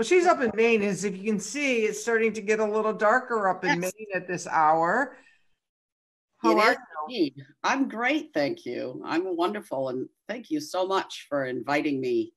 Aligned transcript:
Well, 0.00 0.06
she's 0.06 0.24
up 0.24 0.40
in 0.40 0.50
Maine. 0.54 0.80
As 0.80 1.04
if 1.04 1.14
you 1.14 1.24
can 1.24 1.38
see, 1.38 1.84
it's 1.84 2.00
starting 2.00 2.32
to 2.32 2.40
get 2.40 2.58
a 2.58 2.64
little 2.64 2.94
darker 2.94 3.50
up 3.50 3.66
in 3.66 3.82
yes. 3.82 3.92
Maine 3.98 4.06
at 4.14 4.26
this 4.26 4.46
hour. 4.46 5.18
How 6.38 6.58
it 6.58 6.58
are 6.58 6.76
you? 7.10 7.30
I'm 7.62 7.86
great, 7.86 8.30
thank 8.32 8.64
you. 8.64 9.02
I'm 9.04 9.36
wonderful, 9.36 9.90
and 9.90 10.08
thank 10.26 10.50
you 10.50 10.58
so 10.58 10.86
much 10.86 11.26
for 11.28 11.44
inviting 11.44 12.00
me 12.00 12.32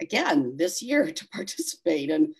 again 0.00 0.56
this 0.56 0.82
year 0.82 1.08
to 1.12 1.28
participate. 1.28 2.10
And 2.10 2.34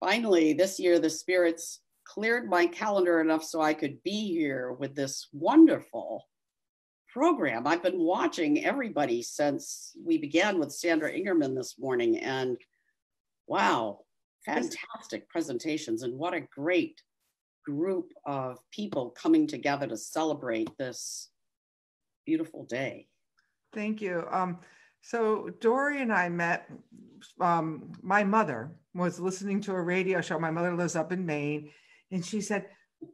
finally, 0.00 0.54
this 0.54 0.80
year, 0.80 0.98
the 0.98 1.10
spirits 1.10 1.80
cleared 2.04 2.48
my 2.48 2.64
calendar 2.64 3.20
enough 3.20 3.44
so 3.44 3.60
I 3.60 3.74
could 3.74 4.02
be 4.02 4.32
here 4.32 4.72
with 4.72 4.94
this 4.94 5.28
wonderful 5.34 6.24
program. 7.12 7.66
I've 7.66 7.82
been 7.82 8.00
watching 8.00 8.64
everybody 8.64 9.20
since 9.20 9.92
we 10.02 10.16
began 10.16 10.58
with 10.58 10.72
Sandra 10.72 11.12
Ingerman 11.12 11.54
this 11.54 11.78
morning, 11.78 12.18
and 12.20 12.56
Wow, 13.46 14.00
fantastic 14.44 15.28
presentations, 15.28 16.02
and 16.02 16.18
what 16.18 16.34
a 16.34 16.40
great 16.40 17.00
group 17.64 18.12
of 18.26 18.58
people 18.70 19.10
coming 19.10 19.46
together 19.46 19.86
to 19.86 19.96
celebrate 19.96 20.68
this 20.78 21.30
beautiful 22.26 22.64
day. 22.64 23.08
Thank 23.72 24.00
you. 24.00 24.24
Um, 24.30 24.58
so 25.02 25.50
Dory 25.60 26.00
and 26.00 26.12
I 26.12 26.28
met. 26.28 26.70
Um, 27.40 27.92
my 28.02 28.24
mother 28.24 28.72
was 28.94 29.18
listening 29.18 29.60
to 29.62 29.72
a 29.72 29.80
radio 29.80 30.20
show. 30.20 30.38
My 30.38 30.50
mother 30.50 30.74
lives 30.74 30.96
up 30.96 31.12
in 31.12 31.26
Maine, 31.26 31.70
and 32.10 32.24
she 32.24 32.40
said, 32.40 32.66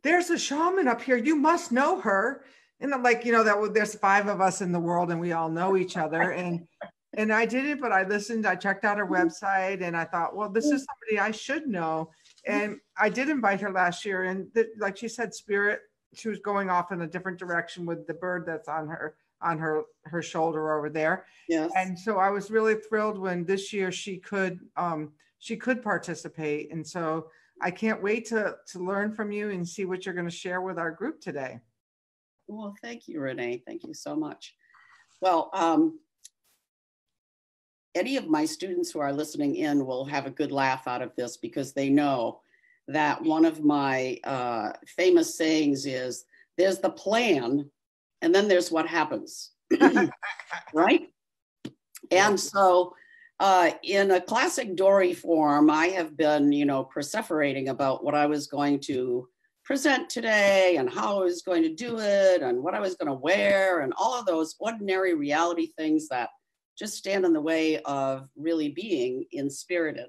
"There's 0.03 0.31
a 0.31 0.39
shaman 0.39 0.89
up 0.89 1.03
here. 1.03 1.17
You 1.17 1.37
must 1.37 1.73
know 1.73 2.01
her." 2.01 2.45
And 2.81 2.95
I'm 2.95 3.03
like, 3.03 3.25
you 3.25 3.33
know, 3.33 3.45
that 3.45 3.75
there's 3.75 3.95
five 3.95 4.27
of 4.27 4.41
us 4.41 4.63
in 4.63 4.73
the 4.73 4.81
world, 4.81 5.11
and 5.11 5.21
we 5.21 5.33
all 5.33 5.51
know 5.51 5.77
each 5.77 5.97
other. 5.97 6.31
And 6.31 6.67
and 7.15 7.33
I 7.33 7.45
didn't, 7.45 7.81
but 7.81 7.93
I 7.93 8.05
listened. 8.07 8.47
I 8.47 8.55
checked 8.55 8.85
out 8.85 8.99
her 8.99 9.05
mm-hmm. 9.05 9.15
website, 9.15 9.83
and 9.83 9.97
I 9.97 10.05
thought, 10.05 10.37
well, 10.37 10.49
this 10.49 10.67
is 10.67 10.87
somebody 10.87 11.19
I 11.19 11.31
should 11.33 11.67
know. 11.67 12.11
Mm-hmm. 12.49 12.61
And 12.61 12.81
I 12.97 13.09
did 13.09 13.29
invite 13.29 13.61
her 13.61 13.73
last 13.73 14.05
year, 14.05 14.25
and 14.25 14.49
like 14.79 14.97
she 14.97 15.09
said, 15.09 15.35
spirit. 15.35 15.81
She 16.13 16.29
was 16.29 16.41
going 16.41 16.71
off 16.71 16.91
in 16.91 17.03
a 17.03 17.07
different 17.07 17.39
direction 17.39 17.87
with 17.87 18.05
the 18.09 18.15
bird 18.15 18.45
that's 18.45 18.69
on 18.69 18.89
her 18.89 19.15
on 19.43 19.59
her 19.59 19.83
her 20.05 20.23
shoulder 20.23 20.77
over 20.77 20.91
there. 20.91 21.25
Yes. 21.49 21.71
And 21.77 21.99
so 21.99 22.19
I 22.19 22.31
was 22.31 22.51
really 22.51 22.75
thrilled 22.75 23.19
when 23.19 23.45
this 23.45 23.73
year 23.73 23.93
she 23.93 24.19
could 24.19 24.61
um, 24.77 25.13
she 25.39 25.57
could 25.57 25.83
participate, 25.83 26.73
and 26.73 26.87
so 26.87 27.29
I 27.61 27.71
can't 27.71 28.03
wait 28.03 28.27
to 28.27 28.57
to 28.73 28.79
learn 28.79 29.13
from 29.13 29.33
you 29.33 29.51
and 29.51 29.69
see 29.69 29.85
what 29.85 30.05
you're 30.05 30.15
going 30.15 30.29
to 30.29 30.35
share 30.35 30.61
with 30.61 30.79
our 30.79 30.91
group 30.91 31.21
today. 31.21 31.61
Well, 32.49 32.75
thank 32.83 33.07
you, 33.07 33.21
Renee. 33.21 33.63
Thank 33.65 33.85
you 33.85 33.95
so 33.95 34.17
much. 34.17 34.55
Well, 35.21 35.51
um, 35.53 36.01
any 37.95 38.17
of 38.17 38.29
my 38.29 38.45
students 38.45 38.91
who 38.91 39.01
are 39.01 39.13
listening 39.13 39.57
in 39.57 39.87
will 39.87 40.05
have 40.05 40.27
a 40.27 40.31
good 40.31 40.53
laugh 40.53 40.87
out 40.87 41.03
of 41.03 41.15
this 41.17 41.37
because 41.37 41.73
they 41.73 41.89
know 41.89 42.41
that 42.89 43.23
one 43.23 43.45
of 43.45 43.63
my 43.63 44.19
uh, 44.25 44.73
famous 44.97 45.37
sayings 45.37 45.87
is 45.87 46.25
there's 46.57 46.79
the 46.79 46.91
plan 46.91 47.71
and 48.23 48.35
then 48.35 48.49
there's 48.49 48.71
what 48.71 48.87
happens. 48.87 49.51
Right? 50.73 51.09
And 52.13 52.39
so 52.39 52.95
uh, 53.41 53.71
in 53.83 54.11
a 54.11 54.21
classic 54.21 54.77
dory 54.77 55.15
form 55.15 55.71
i 55.71 55.87
have 55.87 56.17
been 56.17 56.53
you 56.53 56.67
know 56.67 56.89
perseverating 56.95 57.69
about 57.69 58.05
what 58.05 58.15
i 58.15 58.27
was 58.27 58.47
going 58.47 58.79
to 58.79 59.27
present 59.65 60.11
today 60.11 60.77
and 60.77 60.91
how 60.91 61.21
i 61.21 61.25
was 61.25 61.43
going 61.43 61.63
to 61.63 61.75
do 61.75 61.99
it 61.99 62.43
and 62.43 62.63
what 62.63 62.75
i 62.75 62.81
was 62.81 62.95
going 62.97 63.09
to 63.09 63.15
wear 63.15 63.81
and 63.81 63.95
all 63.97 64.19
of 64.19 64.27
those 64.27 64.55
ordinary 64.61 65.15
reality 65.15 65.69
things 65.79 66.07
that 66.09 66.29
just 66.81 66.97
stand 66.97 67.27
in 67.27 67.35
the 67.35 67.41
way 67.41 67.79
of 67.83 68.31
really 68.37 68.71
being 68.71 69.27
inspirited. 69.33 70.09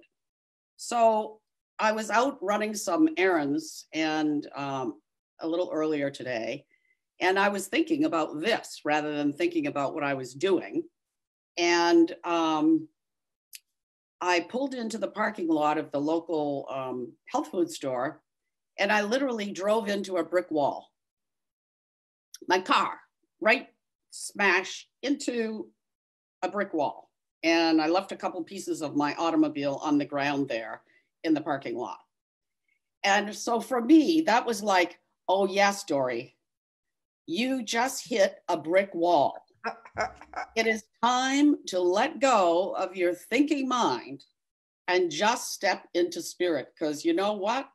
So 0.78 1.42
I 1.78 1.92
was 1.92 2.10
out 2.10 2.38
running 2.42 2.74
some 2.74 3.10
errands 3.18 3.88
and 3.94 4.48
um, 4.56 5.02
a 5.42 5.48
little 5.48 5.70
earlier 5.74 6.10
today, 6.10 6.66
and 7.20 7.38
I 7.38 7.50
was 7.50 7.68
thinking 7.68 8.06
about 8.06 8.40
this 8.40 8.80
rather 8.86 9.16
than 9.16 9.34
thinking 9.34 9.68
about 9.68 9.94
what 9.94 10.06
I 10.06 10.14
was 10.14 10.34
doing. 10.34 10.84
And 11.58 12.16
um, 12.24 12.88
I 14.22 14.40
pulled 14.40 14.74
into 14.74 14.98
the 14.98 15.10
parking 15.10 15.50
lot 15.50 15.78
of 15.78 15.92
the 15.92 16.00
local 16.00 16.68
um, 16.72 17.12
health 17.28 17.50
food 17.52 17.70
store, 17.70 18.22
and 18.80 18.94
I 18.94 19.02
literally 19.02 19.52
drove 19.52 19.90
into 19.90 20.18
a 20.18 20.24
brick 20.24 20.50
wall. 20.50 20.90
My 22.48 22.62
car, 22.62 22.98
right 23.42 23.68
smash 24.12 24.88
into 25.02 25.68
a 26.42 26.50
brick 26.50 26.74
wall. 26.74 27.10
And 27.44 27.82
I 27.82 27.88
left 27.88 28.12
a 28.12 28.18
couple 28.18 28.44
pieces 28.44 28.82
of 28.82 28.96
my 28.96 29.16
automobile 29.16 29.80
on 29.84 29.98
the 29.98 30.06
ground 30.06 30.48
there 30.48 30.82
in 31.24 31.34
the 31.34 31.42
parking 31.42 31.76
lot. 31.76 32.00
And 33.04 33.34
so 33.36 33.60
for 33.60 33.82
me, 33.82 34.22
that 34.22 34.46
was 34.46 34.62
like, 34.62 35.00
oh, 35.28 35.48
yes, 35.48 35.84
Dory, 35.84 36.36
you 37.26 37.64
just 37.64 38.08
hit 38.08 38.36
a 38.48 38.58
brick 38.58 38.94
wall. 38.94 39.36
it 40.56 40.68
is 40.68 40.84
time 41.04 41.58
to 41.68 41.80
let 41.80 42.20
go 42.20 42.76
of 42.78 42.96
your 42.96 43.14
thinking 43.14 43.68
mind 43.68 44.24
and 44.88 45.12
just 45.12 45.54
step 45.54 45.88
into 45.94 46.22
spirit. 46.22 46.70
Because 46.74 47.06
you 47.06 47.14
know 47.14 47.34
what? 47.34 47.70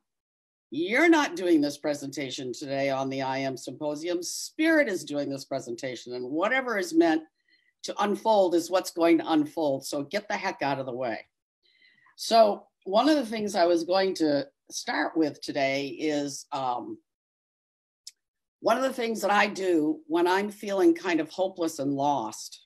You're 0.71 1.09
not 1.09 1.37
doing 1.37 1.61
this 1.61 1.79
presentation 1.79 2.53
today 2.53 2.91
on 2.91 3.09
the 3.09 3.23
I 3.23 3.39
Am 3.39 3.57
Symposium. 3.57 4.23
Spirit 4.23 4.89
is 4.89 5.05
doing 5.05 5.31
this 5.31 5.45
presentation, 5.45 6.15
and 6.15 6.25
whatever 6.29 6.77
is 6.77 6.93
meant 6.93 7.23
to 7.87 8.03
unfold 8.03 8.55
is 8.55 8.71
what's 8.71 8.91
going 8.91 9.19
to 9.19 9.33
unfold. 9.33 9.87
So 9.87 10.03
get 10.03 10.29
the 10.29 10.37
heck 10.37 10.63
out 10.63 10.79
of 10.79 10.87
the 10.87 10.93
way. 10.93 11.21
So, 12.17 12.67
one 12.85 13.09
of 13.09 13.17
the 13.17 13.27
things 13.27 13.57
I 13.57 13.67
was 13.67 13.83
going 13.83 14.15
to 14.17 14.47
start 14.71 15.17
with 15.17 15.41
today 15.41 15.89
is 15.89 16.47
um, 16.53 16.99
one 18.61 18.77
of 18.77 18.85
the 18.85 18.93
things 18.93 19.21
that 19.23 19.33
I 19.33 19.49
do 19.49 20.01
when 20.07 20.29
I'm 20.29 20.51
feeling 20.51 20.95
kind 20.95 21.21
of 21.21 21.29
hopeless 21.31 21.81
and 21.81 21.93
lost 21.93 22.65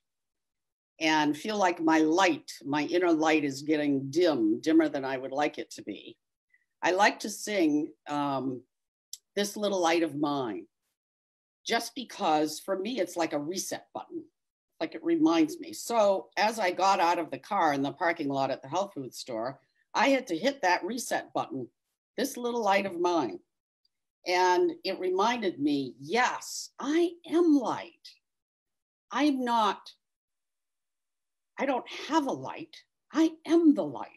and 1.01 1.35
feel 1.35 1.57
like 1.57 1.81
my 1.81 2.01
light, 2.01 2.53
my 2.65 2.83
inner 2.83 3.13
light 3.13 3.45
is 3.45 3.63
getting 3.63 4.11
dim, 4.11 4.61
dimmer 4.61 4.91
than 4.91 5.07
I 5.07 5.17
would 5.17 5.33
like 5.33 5.57
it 5.57 5.71
to 5.73 5.83
be. 5.83 6.19
I 6.83 6.93
like 6.93 7.21
to 7.21 7.31
sing 7.31 7.91
um, 8.09 8.63
This 9.37 9.57
Little 9.57 9.81
Light 9.81 10.03
of 10.03 10.15
Mine, 10.15 10.67
just 11.67 11.95
because 11.95 12.61
for 12.61 12.79
me, 12.79 13.01
it's 13.01 13.17
like 13.17 13.33
a 13.33 13.39
reset 13.39 13.87
button 13.95 14.25
like 14.81 14.95
it 14.95 15.05
reminds 15.05 15.61
me. 15.61 15.73
So 15.73 16.29
as 16.37 16.59
I 16.59 16.71
got 16.71 17.01
out 17.01 17.19
of 17.19 17.31
the 17.31 17.39
car 17.39 17.75
in 17.75 17.83
the 17.83 17.93
parking 17.93 18.29
lot 18.29 18.51
at 18.51 18.63
the 18.63 18.69
health 18.69 18.93
food 18.95 19.15
store, 19.15 19.61
I 19.95 20.09
had 20.09 20.27
to 20.29 20.39
hit 20.39 20.63
that 20.63 20.85
reset 20.85 21.33
button, 21.35 21.69
this 22.17 22.37
little 22.37 22.63
light 22.63 22.87
of 22.87 22.99
mine. 22.99 23.39
And 24.27 24.73
it 24.85 24.99
reminded 24.99 25.61
me, 25.61 25.95
yes, 26.01 26.71
I 26.79 27.11
am 27.31 27.57
light. 27.57 28.09
I'm 29.11 29.45
not, 29.45 29.91
I 31.59 31.67
don't 31.67 31.89
have 32.09 32.27
a 32.27 32.33
light. 32.33 32.77
I 33.13 33.33
am 33.47 33.75
the 33.75 33.85
light. 33.85 34.09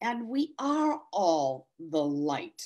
And 0.00 0.28
we 0.28 0.54
are 0.58 1.00
all 1.12 1.68
the 1.78 2.02
light, 2.02 2.62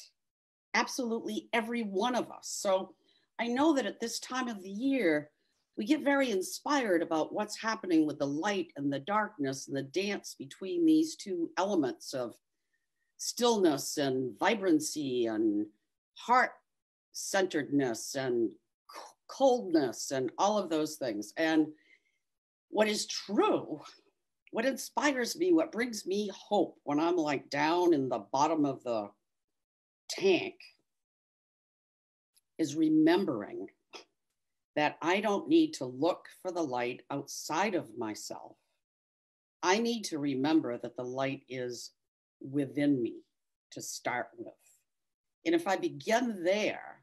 absolutely 0.75 1.49
every 1.53 1.83
one 1.83 2.15
of 2.15 2.31
us. 2.31 2.49
So 2.49 2.95
I 3.39 3.47
know 3.47 3.75
that 3.75 3.87
at 3.87 4.01
this 4.01 4.19
time 4.21 4.49
of 4.49 4.63
the 4.63 4.71
year, 4.71 5.31
we 5.77 5.85
get 5.85 6.03
very 6.03 6.31
inspired 6.31 7.03
about 7.03 7.33
what's 7.33 7.61
happening 7.61 8.07
with 8.07 8.19
the 8.19 8.27
light 8.27 8.73
and 8.77 8.93
the 8.93 9.01
darkness 9.01 9.69
and 9.69 9.77
the 9.77 9.83
dance 9.83 10.35
between 10.39 10.85
these 10.85 11.17
two 11.17 11.51
elements 11.57 12.13
of 12.13 12.35
stillness 13.17 13.97
and 13.97 14.39
vibrancy 14.39 15.27
and 15.27 15.67
heart 16.15 16.53
centeredness 17.13 18.15
and 18.15 18.51
coldness 19.29 20.11
and 20.11 20.31
all 20.39 20.59
of 20.59 20.69
those 20.69 20.97
things. 20.97 21.33
And 21.37 21.69
what 22.69 22.89
is 22.89 23.07
true, 23.07 23.81
what 24.51 24.67
inspires 24.67 25.37
me, 25.37 25.53
what 25.53 25.73
brings 25.73 26.07
me 26.07 26.31
hope 26.35 26.79
when 26.85 26.99
I'm 27.01 27.17
like 27.17 27.49
down 27.49 27.95
in 27.95 28.09
the 28.09 28.25
bottom 28.33 28.65
of 28.65 28.83
the 28.83 29.11
tank 30.09 30.55
is 32.59 32.77
remembering 32.77 33.69
that 34.77 34.97
I 35.03 35.21
don't 35.21 35.49
need 35.49 35.75
to 35.75 35.85
look 35.85 36.27
for 36.41 36.51
the 36.51 36.63
light 36.63 37.03
outside 37.11 37.75
of 37.75 37.97
myself. 37.97 38.57
I 39.63 39.79
need 39.79 40.05
to 40.05 40.19
remember 40.19 40.79
that 40.79 40.97
the 40.97 41.05
light 41.05 41.43
is 41.49 41.91
within 42.41 43.01
me 43.01 43.17
to 43.73 43.83
start 43.83 44.29
with. 44.37 44.55
And 45.45 45.55
if 45.55 45.67
I 45.67 45.77
begin 45.77 46.43
there, 46.43 47.03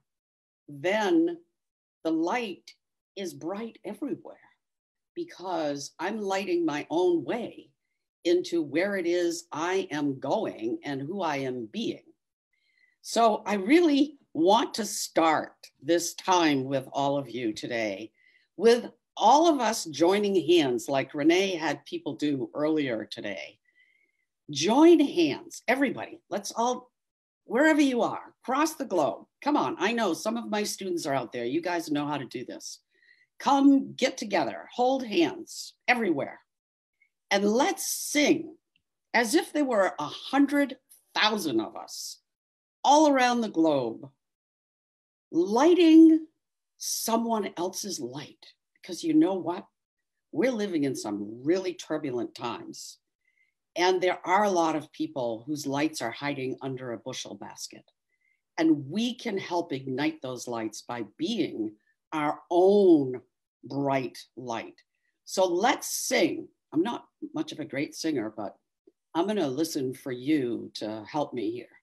then 0.68 1.38
the 2.04 2.12
light 2.12 2.72
is 3.16 3.34
bright 3.34 3.78
everywhere 3.84 4.38
because 5.16 5.92
I'm 6.00 6.20
lighting 6.22 6.66
my 6.66 6.88
own 6.90 7.24
way 7.24 7.72
into 8.24 8.62
where 8.62 8.96
it 8.96 9.06
is 9.06 9.46
I 9.52 9.88
am 9.92 10.20
going 10.20 10.80
and 10.84 11.02
who 11.02 11.22
I 11.22 11.38
am 11.38 11.68
being. 11.72 12.04
So 13.02 13.42
I 13.46 13.56
really 13.56 14.19
want 14.34 14.76
to 14.76 14.86
start 14.86 15.54
this 15.82 16.14
time 16.14 16.66
with 16.66 16.88
all 16.92 17.18
of 17.18 17.30
you 17.30 17.54
today 17.54 18.12
with 18.60 18.92
all 19.16 19.48
of 19.48 19.62
us 19.62 19.86
joining 19.86 20.36
hands, 20.46 20.90
like 20.90 21.14
Renee 21.14 21.56
had 21.56 21.86
people 21.86 22.16
do 22.16 22.50
earlier 22.54 23.06
today. 23.06 23.58
Join 24.52 25.00
hands, 25.00 25.62
everybody. 25.66 26.20
Let's 26.30 26.52
all, 26.52 26.92
wherever 27.46 27.80
you 27.80 28.02
are, 28.02 28.34
across 28.44 28.76
the 28.76 28.84
globe. 28.84 29.26
Come 29.42 29.56
on. 29.56 29.78
I 29.80 29.94
know 29.94 30.14
some 30.14 30.36
of 30.36 30.50
my 30.50 30.64
students 30.64 31.06
are 31.06 31.14
out 31.14 31.32
there. 31.32 31.46
You 31.46 31.62
guys 31.62 31.90
know 31.90 32.06
how 32.06 32.18
to 32.18 32.26
do 32.26 32.44
this. 32.44 32.80
Come 33.40 33.94
get 33.94 34.18
together, 34.18 34.68
hold 34.74 35.06
hands 35.06 35.74
everywhere, 35.88 36.42
and 37.32 37.46
let's 37.46 37.88
sing 37.88 38.58
as 39.14 39.36
if 39.36 39.54
there 39.54 39.64
were 39.64 39.94
a 39.98 40.06
hundred 40.06 40.76
thousand 41.16 41.62
of 41.62 41.78
us 41.78 42.18
all 42.84 43.10
around 43.10 43.40
the 43.40 43.48
globe, 43.48 44.10
lighting 45.32 46.26
someone 46.78 47.50
else's 47.58 48.00
light. 48.00 48.46
Because 48.82 49.04
you 49.04 49.14
know 49.14 49.36
what? 49.36 49.66
We're 50.32 50.52
living 50.52 50.84
in 50.84 50.96
some 50.96 51.42
really 51.44 51.74
turbulent 51.74 52.36
times. 52.36 52.98
And 53.76 54.02
there 54.02 54.20
are 54.26 54.44
a 54.44 54.50
lot 54.50 54.76
of 54.76 54.92
people 54.92 55.44
whose 55.46 55.68
lights 55.68 56.02
are 56.02 56.12
hiding 56.12 56.58
under 56.62 56.92
a 56.92 56.98
bushel 56.98 57.36
basket. 57.36 57.84
And 58.58 58.90
we 58.90 59.16
can 59.16 59.38
help 59.38 59.72
ignite 59.72 60.22
those 60.22 60.48
lights 60.48 60.82
by 60.82 61.06
being 61.18 61.74
our 62.12 62.40
own 62.50 63.22
bright 63.64 64.18
light. 64.36 64.76
So 65.26 65.46
let's 65.46 65.88
sing. 65.88 66.48
I'm 66.74 66.84
not 66.84 67.06
much 67.34 67.52
of 67.52 67.60
a 67.60 67.66
great 67.66 67.96
singer, 67.96 68.34
but 68.36 68.56
I'm 69.16 69.26
going 69.26 69.38
to 69.38 69.48
listen 69.48 69.94
for 69.94 70.12
you 70.12 70.72
to 70.76 71.04
help 71.10 71.34
me 71.34 71.52
here. 71.52 71.79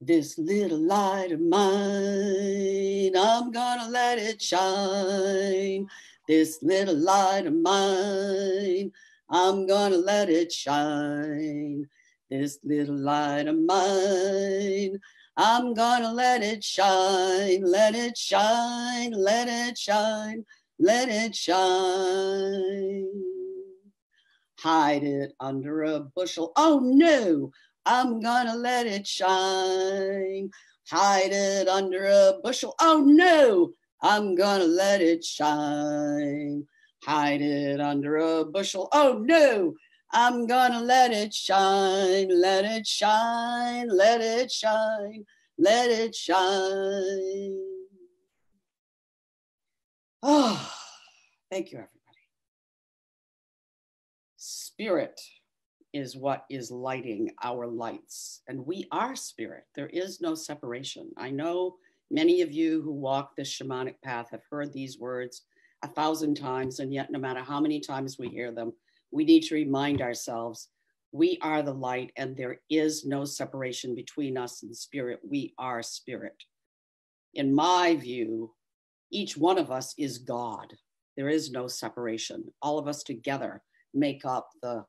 This 0.00 0.36
little 0.36 0.78
light 0.78 1.32
of 1.32 1.40
mine, 1.40 3.16
I'm 3.16 3.50
gonna 3.50 3.88
let 3.88 4.18
it 4.18 4.42
shine. 4.42 5.88
This 6.28 6.62
little 6.62 6.94
light 6.94 7.46
of 7.46 7.54
mine, 7.54 8.92
I'm 9.30 9.66
gonna 9.66 9.96
let 9.96 10.28
it 10.28 10.52
shine. 10.52 11.88
This 12.28 12.58
little 12.62 12.94
light 12.94 13.48
of 13.48 13.58
mine, 13.58 15.00
I'm 15.34 15.72
gonna 15.72 16.12
let 16.12 16.42
it 16.42 16.62
shine, 16.62 17.62
let 17.62 17.94
it 17.94 18.18
shine, 18.18 19.12
let 19.12 19.48
it 19.48 19.78
shine, 19.78 20.44
let 20.78 21.08
it 21.08 21.34
shine. 21.34 23.08
Hide 24.58 25.04
it 25.04 25.32
under 25.40 25.84
a 25.84 26.00
bushel. 26.00 26.52
Oh 26.56 26.80
no, 26.82 27.50
I'm 27.86 28.18
gonna 28.20 28.56
let 28.56 28.86
it 28.88 29.06
shine. 29.06 30.50
Hide 30.90 31.30
it 31.32 31.68
under 31.68 32.06
a 32.06 32.34
bushel. 32.42 32.74
Oh 32.80 33.04
no, 33.06 33.70
I'm 34.02 34.34
gonna 34.34 34.64
let 34.64 35.00
it 35.00 35.24
shine. 35.24 36.66
Hide 37.04 37.42
it 37.42 37.80
under 37.80 38.16
a 38.16 38.44
bushel. 38.44 38.88
Oh 38.90 39.22
no, 39.24 39.74
I'm 40.10 40.48
gonna 40.48 40.80
let 40.80 41.12
it 41.12 41.32
shine. 41.32 42.28
Let 42.28 42.64
it 42.64 42.88
shine. 42.88 43.88
Let 43.88 44.20
it 44.20 44.50
shine. 44.50 45.24
Let 45.56 45.88
it 45.88 46.12
shine. 46.12 47.56
Oh, 50.24 50.74
thank 51.52 51.70
you, 51.70 51.78
everybody. 51.78 51.92
Spirit 54.36 55.20
is 55.96 56.14
what 56.14 56.44
is 56.50 56.70
lighting 56.70 57.30
our 57.42 57.66
lights. 57.66 58.42
And 58.48 58.66
we 58.66 58.86
are 58.92 59.16
spirit. 59.16 59.64
There 59.74 59.88
is 59.88 60.20
no 60.20 60.34
separation. 60.34 61.10
I 61.16 61.30
know 61.30 61.76
many 62.10 62.42
of 62.42 62.52
you 62.52 62.82
who 62.82 62.92
walk 62.92 63.34
this 63.34 63.50
shamanic 63.50 63.94
path 64.04 64.28
have 64.30 64.42
heard 64.50 64.72
these 64.72 64.98
words 64.98 65.42
a 65.82 65.88
thousand 65.88 66.34
times, 66.34 66.80
and 66.80 66.92
yet, 66.92 67.10
no 67.10 67.18
matter 67.18 67.40
how 67.40 67.60
many 67.60 67.80
times 67.80 68.18
we 68.18 68.28
hear 68.28 68.52
them, 68.52 68.74
we 69.10 69.24
need 69.24 69.44
to 69.44 69.54
remind 69.54 70.02
ourselves 70.02 70.68
we 71.12 71.38
are 71.40 71.62
the 71.62 71.72
light, 71.72 72.12
and 72.16 72.36
there 72.36 72.60
is 72.68 73.06
no 73.06 73.24
separation 73.24 73.94
between 73.94 74.36
us 74.36 74.62
and 74.62 74.76
spirit. 74.76 75.20
We 75.26 75.54
are 75.58 75.82
spirit. 75.82 76.36
In 77.32 77.54
my 77.54 77.96
view, 77.96 78.52
each 79.10 79.34
one 79.36 79.56
of 79.56 79.70
us 79.70 79.94
is 79.96 80.18
God. 80.18 80.74
There 81.16 81.30
is 81.30 81.50
no 81.50 81.68
separation. 81.68 82.44
All 82.60 82.78
of 82.78 82.86
us 82.86 83.02
together 83.02 83.62
make 83.94 84.26
up 84.26 84.50
the 84.60 84.84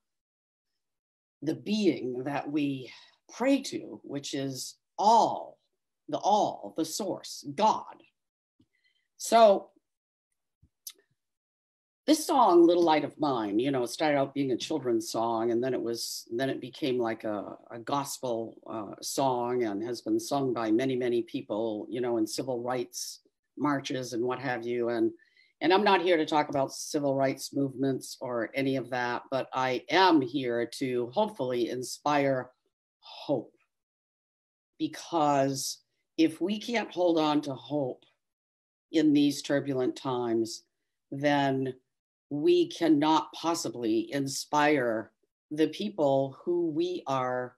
the 1.41 1.55
being 1.55 2.23
that 2.23 2.51
we 2.51 2.91
pray 3.33 3.61
to, 3.61 3.99
which 4.03 4.33
is 4.33 4.75
all, 4.97 5.57
the 6.09 6.17
all, 6.17 6.73
the 6.77 6.85
source, 6.85 7.45
God. 7.55 7.83
So 9.17 9.69
this 12.05 12.25
song, 12.25 12.65
Little 12.65 12.83
Light 12.83 13.03
of 13.03 13.19
Mine, 13.19 13.59
you 13.59 13.69
know, 13.69 13.83
it 13.83 13.89
started 13.89 14.17
out 14.17 14.33
being 14.33 14.53
a 14.53 14.57
children's 14.57 15.09
song 15.09 15.51
and 15.51 15.61
then 15.61 15.73
it 15.73 15.81
was, 15.81 16.25
then 16.31 16.49
it 16.49 16.61
became 16.61 16.97
like 16.97 17.25
a, 17.25 17.57
a 17.69 17.79
gospel 17.79 18.55
uh, 18.65 18.95
song 19.01 19.63
and 19.63 19.83
has 19.83 20.01
been 20.01 20.19
sung 20.19 20.53
by 20.53 20.71
many, 20.71 20.95
many 20.95 21.23
people, 21.23 21.85
you 21.89 21.99
know, 21.99 22.17
in 22.17 22.25
civil 22.25 22.61
rights 22.61 23.19
marches 23.57 24.13
and 24.13 24.23
what 24.23 24.39
have 24.39 24.65
you. 24.65 24.89
And 24.89 25.11
and 25.61 25.73
I'm 25.73 25.83
not 25.83 26.01
here 26.01 26.17
to 26.17 26.25
talk 26.25 26.49
about 26.49 26.73
civil 26.73 27.15
rights 27.15 27.53
movements 27.53 28.17
or 28.21 28.51
any 28.53 28.75
of 28.75 28.91
that, 28.91 29.23
but 29.31 29.47
I 29.53 29.83
am 29.89 30.21
here 30.21 30.69
to 30.79 31.09
hopefully 31.13 31.69
inspire 31.69 32.51
hope. 32.99 33.53
Because 34.77 35.79
if 36.17 36.39
we 36.39 36.59
can't 36.59 36.91
hold 36.91 37.17
on 37.17 37.41
to 37.41 37.55
hope 37.55 38.03
in 38.91 39.13
these 39.13 39.41
turbulent 39.41 39.95
times, 39.95 40.63
then 41.11 41.73
we 42.29 42.69
cannot 42.69 43.31
possibly 43.33 44.11
inspire 44.11 45.11
the 45.49 45.67
people 45.69 46.37
who 46.43 46.69
we 46.69 47.01
are 47.07 47.55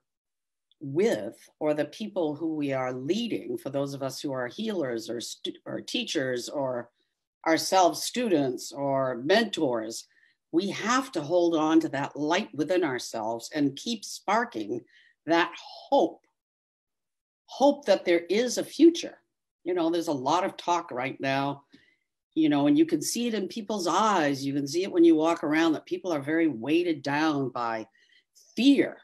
with 0.80 1.36
or 1.58 1.74
the 1.74 1.84
people 1.84 2.34
who 2.34 2.54
we 2.54 2.72
are 2.72 2.92
leading 2.92 3.58
for 3.58 3.68
those 3.68 3.92
of 3.92 4.02
us 4.02 4.20
who 4.20 4.32
are 4.32 4.46
healers 4.46 5.10
or, 5.10 5.20
stu- 5.20 5.52
or 5.66 5.80
teachers 5.80 6.48
or 6.48 6.88
ourselves 7.46 8.02
students 8.02 8.72
or 8.72 9.16
mentors, 9.24 10.06
we 10.52 10.70
have 10.70 11.12
to 11.12 11.20
hold 11.20 11.56
on 11.56 11.80
to 11.80 11.88
that 11.90 12.16
light 12.16 12.48
within 12.54 12.84
ourselves 12.84 13.50
and 13.54 13.76
keep 13.76 14.04
sparking 14.04 14.80
that 15.26 15.52
hope. 15.56 16.24
Hope 17.46 17.84
that 17.86 18.04
there 18.04 18.20
is 18.28 18.58
a 18.58 18.64
future. 18.64 19.18
You 19.64 19.74
know, 19.74 19.90
there's 19.90 20.08
a 20.08 20.12
lot 20.12 20.44
of 20.44 20.56
talk 20.56 20.90
right 20.90 21.20
now, 21.20 21.64
you 22.34 22.48
know, 22.48 22.66
and 22.66 22.78
you 22.78 22.86
can 22.86 23.02
see 23.02 23.26
it 23.26 23.34
in 23.34 23.48
people's 23.48 23.86
eyes. 23.86 24.44
You 24.44 24.54
can 24.54 24.66
see 24.66 24.82
it 24.82 24.92
when 24.92 25.04
you 25.04 25.14
walk 25.14 25.44
around 25.44 25.72
that 25.72 25.86
people 25.86 26.12
are 26.12 26.22
very 26.22 26.48
weighted 26.48 27.02
down 27.02 27.50
by 27.50 27.86
fear 28.56 28.98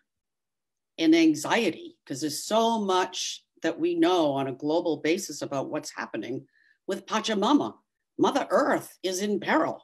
and 0.98 1.14
anxiety 1.14 1.96
because 2.04 2.20
there's 2.20 2.44
so 2.44 2.80
much 2.80 3.44
that 3.62 3.78
we 3.78 3.94
know 3.94 4.32
on 4.32 4.48
a 4.48 4.52
global 4.52 4.98
basis 4.98 5.42
about 5.42 5.70
what's 5.70 5.94
happening 5.94 6.46
with 6.86 7.06
Pachamama 7.06 7.74
Mother 8.18 8.46
Earth 8.50 8.96
is 9.02 9.20
in 9.20 9.40
peril. 9.40 9.82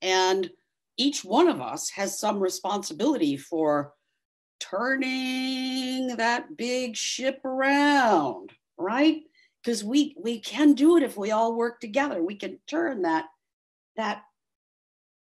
And 0.00 0.50
each 0.96 1.24
one 1.24 1.48
of 1.48 1.60
us 1.60 1.90
has 1.90 2.18
some 2.18 2.40
responsibility 2.40 3.36
for 3.36 3.92
turning 4.60 6.16
that 6.16 6.56
big 6.56 6.96
ship 6.96 7.44
around, 7.44 8.52
right? 8.76 9.22
Because 9.62 9.84
we 9.84 10.16
we 10.20 10.40
can 10.40 10.74
do 10.74 10.96
it 10.96 11.02
if 11.02 11.16
we 11.16 11.30
all 11.30 11.56
work 11.56 11.80
together. 11.80 12.22
We 12.22 12.36
can 12.36 12.58
turn 12.66 13.02
that 13.02 13.26
that 13.96 14.22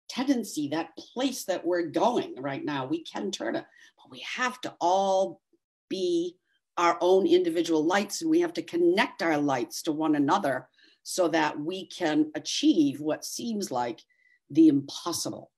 tendency, 0.10 0.70
that 0.70 0.96
place 0.98 1.46
that 1.46 1.66
we're 1.66 1.88
going 1.88 2.36
right 2.38 2.64
now, 2.64 2.86
we 2.86 3.04
can 3.04 3.32
turn 3.32 3.56
it. 3.56 3.66
But 3.98 4.12
we 4.12 4.26
have 4.36 4.60
to 4.62 4.74
all 4.80 5.42
be 5.90 6.36
our 6.78 6.98
own 7.02 7.28
individual 7.28 7.86
lights 7.86 8.22
and 8.22 8.30
we 8.30 8.42
have 8.42 8.54
to 8.54 8.62
connect 8.62 9.22
our 9.22 9.38
lights 9.38 9.84
to 9.84 9.92
one 9.92 10.16
another 10.16 10.68
so 11.04 11.28
that 11.30 11.60
we 11.60 11.88
can 11.88 12.32
achieve 12.36 13.00
what 13.00 13.26
seems 13.26 13.72
like 13.72 14.02
the 14.50 14.68
impossible. 14.68 15.52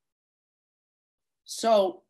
So 1.46 2.04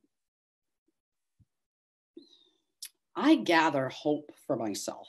I 3.15 3.35
gather 3.35 3.89
hope 3.89 4.31
for 4.47 4.55
myself 4.55 5.07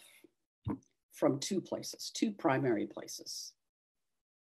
from 1.12 1.38
two 1.38 1.61
places, 1.61 2.11
two 2.14 2.33
primary 2.33 2.87
places. 2.87 3.52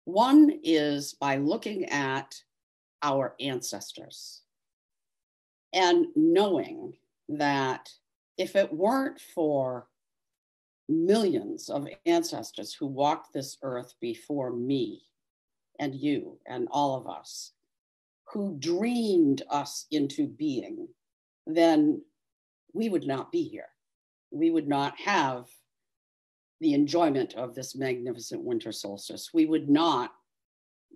One 0.04 0.60
is 0.64 1.14
by 1.14 1.36
looking 1.36 1.84
at 1.86 2.34
our 3.02 3.34
ancestors 3.40 4.42
and 5.72 6.06
knowing 6.16 6.94
that 7.28 7.90
if 8.36 8.56
it 8.56 8.72
weren't 8.72 9.20
for 9.20 9.86
millions 10.88 11.68
of 11.68 11.86
ancestors 12.06 12.74
who 12.74 12.86
walked 12.86 13.32
this 13.32 13.58
earth 13.62 13.94
before 14.00 14.52
me 14.52 15.02
and 15.78 15.94
you 15.94 16.38
and 16.46 16.68
all 16.70 16.96
of 16.96 17.06
us, 17.06 17.52
who 18.32 18.56
dreamed 18.58 19.42
us 19.50 19.86
into 19.90 20.26
being, 20.26 20.88
then 21.46 22.02
we 22.72 22.88
would 22.88 23.06
not 23.06 23.32
be 23.32 23.42
here. 23.42 23.68
We 24.30 24.50
would 24.50 24.68
not 24.68 24.98
have 24.98 25.46
the 26.60 26.74
enjoyment 26.74 27.34
of 27.34 27.54
this 27.54 27.74
magnificent 27.74 28.42
winter 28.42 28.72
solstice. 28.72 29.30
We 29.34 29.46
would 29.46 29.68
not 29.68 30.12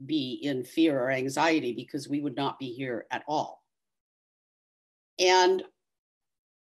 be 0.05 0.41
in 0.43 0.65
fear 0.65 0.99
or 0.99 1.11
anxiety 1.11 1.73
because 1.73 2.09
we 2.09 2.21
would 2.21 2.37
not 2.37 2.59
be 2.59 2.73
here 2.73 3.07
at 3.11 3.25
all. 3.27 3.63
And 5.19 5.63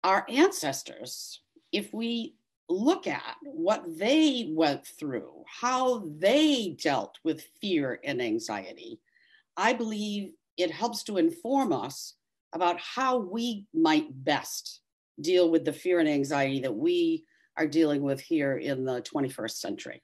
our 0.03 0.27
ancestors, 0.29 1.41
if 1.73 1.93
we 1.95 2.35
look 2.71 3.07
at 3.07 3.37
what 3.43 3.85
they 3.99 4.51
went 4.55 4.87
through, 4.87 5.45
how 5.47 6.05
they 6.19 6.77
dealt 6.81 7.19
with 7.25 7.49
fear 7.61 8.01
and 8.05 8.23
anxiety, 8.23 9.01
I 9.57 9.73
believe 9.73 10.33
it 10.57 10.71
helps 10.71 11.03
to 11.05 11.19
inform 11.19 11.73
us 11.73 12.15
about 12.53 12.79
how 12.81 13.19
we 13.19 13.67
might 13.75 14.25
best 14.25 14.81
deal 15.21 15.51
with 15.51 15.65
the 15.65 15.73
fear 15.73 15.99
and 15.99 16.09
anxiety 16.09 16.61
that 16.61 16.75
we 16.75 17.25
are 17.57 17.67
dealing 17.67 18.03
with 18.03 18.21
here 18.21 18.57
in 18.57 18.85
the 18.85 19.03
21st 19.03 19.51
century. 19.53 20.03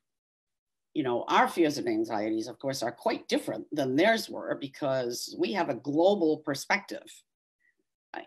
You 0.95 1.03
know, 1.03 1.25
our 1.29 1.49
fears 1.49 1.79
and 1.79 1.89
anxieties, 1.89 2.49
of 2.49 2.59
course, 2.59 2.83
are 2.83 2.93
quite 2.93 3.29
different 3.29 3.67
than 3.71 3.97
theirs 3.97 4.29
were 4.29 4.57
because 4.61 5.35
we 5.39 5.53
have 5.53 5.69
a 5.69 5.75
global 5.75 6.39
perspective. 6.39 7.05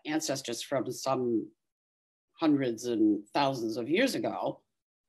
Ancestors 0.06 0.62
from 0.62 0.92
some 0.92 1.48
hundreds 2.40 2.86
and 2.86 3.22
thousands 3.34 3.78
of 3.78 3.90
years 3.90 4.16
ago 4.16 4.62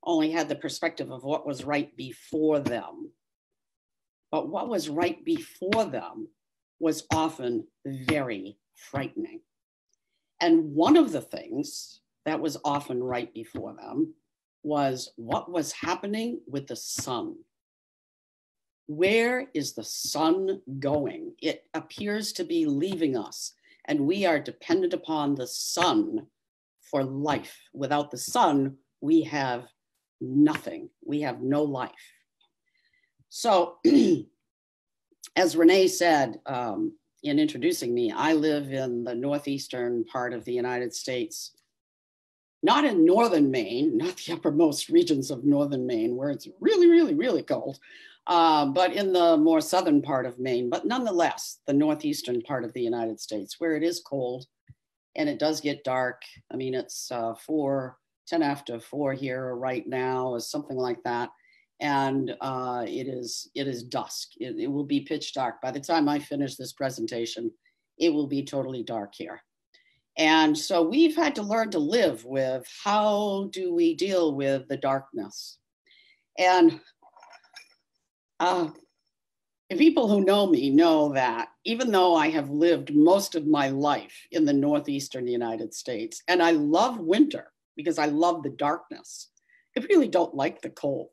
only 0.02 0.30
had 0.30 0.48
the 0.48 0.54
perspective 0.54 1.10
of 1.10 1.22
what 1.22 1.46
was 1.46 1.64
right 1.64 1.94
before 1.96 2.58
them. 2.58 3.10
But 4.30 4.48
what 4.48 4.68
was 4.68 4.88
right 4.88 5.24
before 5.24 5.84
them 5.84 6.28
was 6.78 7.06
often 7.12 7.66
very 7.84 8.56
frightening. 8.74 9.40
And 10.40 10.74
one 10.74 10.96
of 10.96 11.12
the 11.12 11.20
things 11.20 12.00
that 12.24 12.40
was 12.40 12.56
often 12.64 13.02
right 13.02 13.32
before 13.34 13.74
them 13.74 14.14
was 14.62 15.12
what 15.16 15.50
was 15.50 15.72
happening 15.72 16.40
with 16.46 16.66
the 16.66 16.76
sun. 16.76 17.36
Where 18.86 19.48
is 19.54 19.74
the 19.74 19.84
sun 19.84 20.60
going? 20.78 21.34
It 21.40 21.64
appears 21.74 22.32
to 22.34 22.44
be 22.44 22.66
leaving 22.66 23.16
us, 23.16 23.52
and 23.84 24.00
we 24.00 24.26
are 24.26 24.40
dependent 24.40 24.94
upon 24.94 25.34
the 25.34 25.46
sun 25.46 26.26
for 26.90 27.04
life. 27.04 27.56
Without 27.72 28.10
the 28.10 28.18
sun, 28.18 28.76
we 29.00 29.22
have 29.22 29.66
nothing. 30.20 30.90
We 31.04 31.22
have 31.22 31.40
no 31.40 31.62
life. 31.62 31.90
So, 33.28 33.78
as 35.36 35.56
Renee 35.56 35.88
said 35.88 36.40
um, 36.46 36.92
in 37.22 37.38
introducing 37.38 37.94
me, 37.94 38.12
I 38.12 38.32
live 38.32 38.72
in 38.72 39.04
the 39.04 39.14
northeastern 39.14 40.04
part 40.04 40.32
of 40.32 40.44
the 40.44 40.52
United 40.52 40.94
States, 40.94 41.52
not 42.62 42.84
in 42.84 43.04
northern 43.04 43.50
Maine, 43.50 43.96
not 43.96 44.16
the 44.16 44.32
uppermost 44.32 44.88
regions 44.88 45.30
of 45.30 45.44
northern 45.44 45.86
Maine, 45.86 46.16
where 46.16 46.30
it's 46.30 46.48
really, 46.60 46.88
really, 46.88 47.14
really 47.14 47.42
cold, 47.42 47.78
uh, 48.26 48.66
but 48.66 48.92
in 48.92 49.12
the 49.12 49.36
more 49.36 49.60
southern 49.60 50.02
part 50.02 50.26
of 50.26 50.38
Maine, 50.38 50.68
but 50.68 50.86
nonetheless, 50.86 51.60
the 51.66 51.72
northeastern 51.72 52.42
part 52.42 52.64
of 52.64 52.72
the 52.72 52.82
United 52.82 53.20
States, 53.20 53.56
where 53.58 53.76
it 53.76 53.82
is 53.82 54.02
cold 54.04 54.46
and 55.16 55.28
it 55.28 55.38
does 55.38 55.60
get 55.60 55.84
dark. 55.84 56.22
I 56.52 56.56
mean, 56.56 56.74
it's 56.74 57.10
uh, 57.10 57.34
four, 57.34 57.98
10 58.28 58.42
after 58.42 58.78
four 58.78 59.12
here 59.12 59.54
right 59.54 59.86
now, 59.86 60.28
or 60.28 60.40
something 60.40 60.76
like 60.76 61.02
that. 61.04 61.30
And 61.80 62.36
uh, 62.40 62.84
it 62.86 63.08
is 63.08 63.50
it 63.54 63.66
is 63.66 63.82
dusk. 63.82 64.32
It, 64.38 64.56
it 64.58 64.66
will 64.66 64.84
be 64.84 65.00
pitch 65.00 65.32
dark. 65.32 65.62
By 65.62 65.70
the 65.70 65.80
time 65.80 66.08
I 66.08 66.18
finish 66.18 66.56
this 66.56 66.74
presentation, 66.74 67.50
it 67.98 68.10
will 68.10 68.26
be 68.26 68.44
totally 68.44 68.82
dark 68.82 69.14
here. 69.14 69.40
And 70.18 70.56
so 70.56 70.82
we've 70.82 71.16
had 71.16 71.34
to 71.36 71.42
learn 71.42 71.70
to 71.70 71.78
live 71.78 72.24
with 72.24 72.66
how 72.84 73.48
do 73.52 73.72
we 73.72 73.94
deal 73.94 74.34
with 74.34 74.68
the 74.68 74.76
darkness. 74.76 75.58
And 76.38 76.80
uh, 78.38 78.68
people 79.78 80.08
who 80.08 80.24
know 80.24 80.46
me 80.46 80.70
know 80.70 81.12
that 81.12 81.48
even 81.64 81.92
though 81.92 82.16
I 82.16 82.28
have 82.30 82.50
lived 82.50 82.94
most 82.94 83.34
of 83.34 83.46
my 83.46 83.68
life 83.68 84.26
in 84.32 84.44
the 84.44 84.52
Northeastern 84.52 85.26
United 85.26 85.72
States, 85.72 86.22
and 86.26 86.42
I 86.42 86.52
love 86.52 86.98
winter 86.98 87.52
because 87.76 87.98
I 87.98 88.06
love 88.06 88.42
the 88.42 88.50
darkness, 88.50 89.28
I 89.78 89.84
really 89.88 90.08
don't 90.08 90.34
like 90.34 90.60
the 90.60 90.70
cold. 90.70 91.10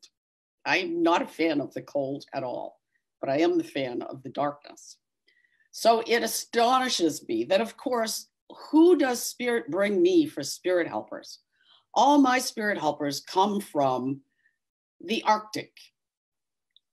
I'm 0.66 1.04
not 1.04 1.22
a 1.22 1.28
fan 1.28 1.62
of 1.62 1.74
the 1.74 1.84
cold 1.84 2.26
at 2.34 2.44
all, 2.44 2.80
but 3.22 3.30
I 3.30 3.40
am 3.40 3.58
the 3.58 3.64
fan 3.64 4.02
of 4.02 4.24
the 4.24 4.30
darkness. 4.30 4.98
So 5.72 6.04
it 6.08 6.24
astonishes 6.24 7.28
me 7.28 7.44
that, 7.46 7.62
of 7.62 7.78
course, 7.78 8.28
who 8.72 8.98
does 8.98 9.22
Spirit 9.22 9.70
bring 9.70 10.02
me 10.02 10.26
for 10.26 10.42
spirit 10.42 10.88
helpers? 10.88 11.40
All 11.94 12.18
my 12.18 12.40
spirit 12.40 12.80
helpers 12.80 13.22
come 13.22 13.62
from 13.62 14.22
the 15.00 15.24
Arctic, 15.24 15.72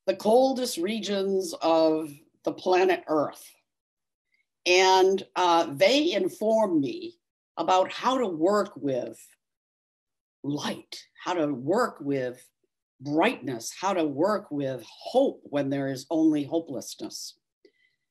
the 0.07 0.17
coldest 0.17 0.77
regions 0.77 1.55
of 1.63 2.11
the 2.45 2.53
planet 2.53 3.05
Earth. 3.09 3.51
And 4.67 5.23
uh, 5.37 5.69
they 5.75 6.13
inform 6.13 6.81
me 6.81 7.19
about 7.57 7.93
how 7.93 8.19
to 8.19 8.27
work 8.27 8.73
with 8.77 9.19
light, 10.43 10.97
how 11.23 11.35
to 11.35 11.47
work 11.49 11.99
with 12.01 12.47
brightness, 13.01 13.73
how 13.79 13.93
to 13.93 14.05
work 14.05 14.51
with 14.51 14.85
hope 14.87 15.41
when 15.45 15.71
there 15.71 15.89
is 15.89 16.07
only 16.11 16.45
hopelessness. 16.45 17.37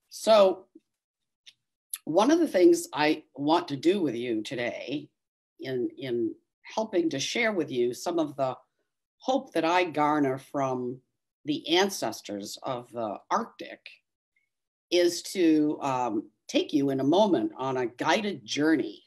So, 0.09 0.65
one 2.05 2.31
of 2.31 2.39
the 2.39 2.47
things 2.47 2.87
I 2.93 3.23
want 3.33 3.69
to 3.69 3.77
do 3.77 4.01
with 4.01 4.13
you 4.13 4.43
today 4.43 5.09
in, 5.61 5.89
in 5.97 6.35
helping 6.63 7.09
to 7.11 7.19
share 7.19 7.53
with 7.53 7.71
you 7.71 7.93
some 7.93 8.19
of 8.19 8.35
the 8.35 8.57
hope 9.19 9.53
that 9.53 9.63
I 9.63 9.85
garner 9.85 10.37
from 10.37 10.99
the 11.45 11.77
ancestors 11.77 12.57
of 12.63 12.91
the 12.91 13.17
Arctic 13.29 13.79
is 14.91 15.21
to 15.23 15.77
um, 15.81 16.29
take 16.47 16.73
you 16.73 16.89
in 16.89 16.99
a 16.99 17.05
moment 17.05 17.51
on 17.57 17.77
a 17.77 17.87
guided 17.87 18.45
journey 18.45 19.03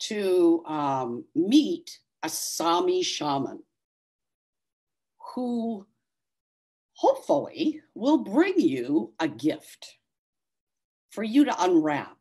to 0.00 0.62
um, 0.66 1.24
meet 1.34 1.98
a 2.22 2.28
Sami 2.28 3.02
shaman 3.02 3.62
who 5.34 5.86
hopefully 6.94 7.80
will 7.94 8.18
bring 8.18 8.58
you 8.60 9.12
a 9.20 9.28
gift 9.28 9.96
for 11.10 11.22
you 11.22 11.44
to 11.44 11.62
unwrap. 11.62 12.16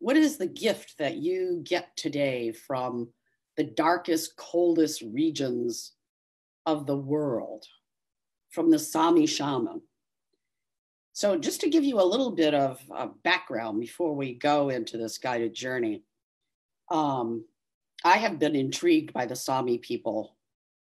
What 0.00 0.16
is 0.16 0.36
the 0.36 0.46
gift 0.46 0.98
that 0.98 1.16
you 1.16 1.62
get 1.64 1.96
today 1.96 2.52
from 2.52 3.08
the 3.56 3.64
darkest, 3.64 4.36
coldest 4.36 5.02
regions 5.02 5.92
of 6.66 6.86
the 6.86 6.96
world? 6.96 7.64
From 8.58 8.72
the 8.72 8.78
Sami 8.80 9.24
shaman. 9.24 9.80
So, 11.12 11.38
just 11.38 11.60
to 11.60 11.70
give 11.70 11.84
you 11.84 12.00
a 12.00 12.02
little 12.02 12.32
bit 12.32 12.54
of 12.54 12.80
uh, 12.92 13.06
background 13.22 13.78
before 13.78 14.16
we 14.16 14.34
go 14.34 14.70
into 14.70 14.98
this 14.98 15.16
guided 15.16 15.54
journey, 15.54 16.02
um, 16.90 17.44
I 18.04 18.16
have 18.16 18.40
been 18.40 18.56
intrigued 18.56 19.12
by 19.12 19.26
the 19.26 19.36
Sami 19.36 19.78
people 19.78 20.34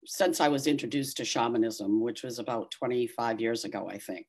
since 0.04 0.40
I 0.40 0.48
was 0.48 0.66
introduced 0.66 1.18
to 1.18 1.24
shamanism, 1.24 2.00
which 2.00 2.24
was 2.24 2.40
about 2.40 2.72
25 2.72 3.40
years 3.40 3.64
ago, 3.64 3.88
I 3.88 3.98
think. 3.98 4.26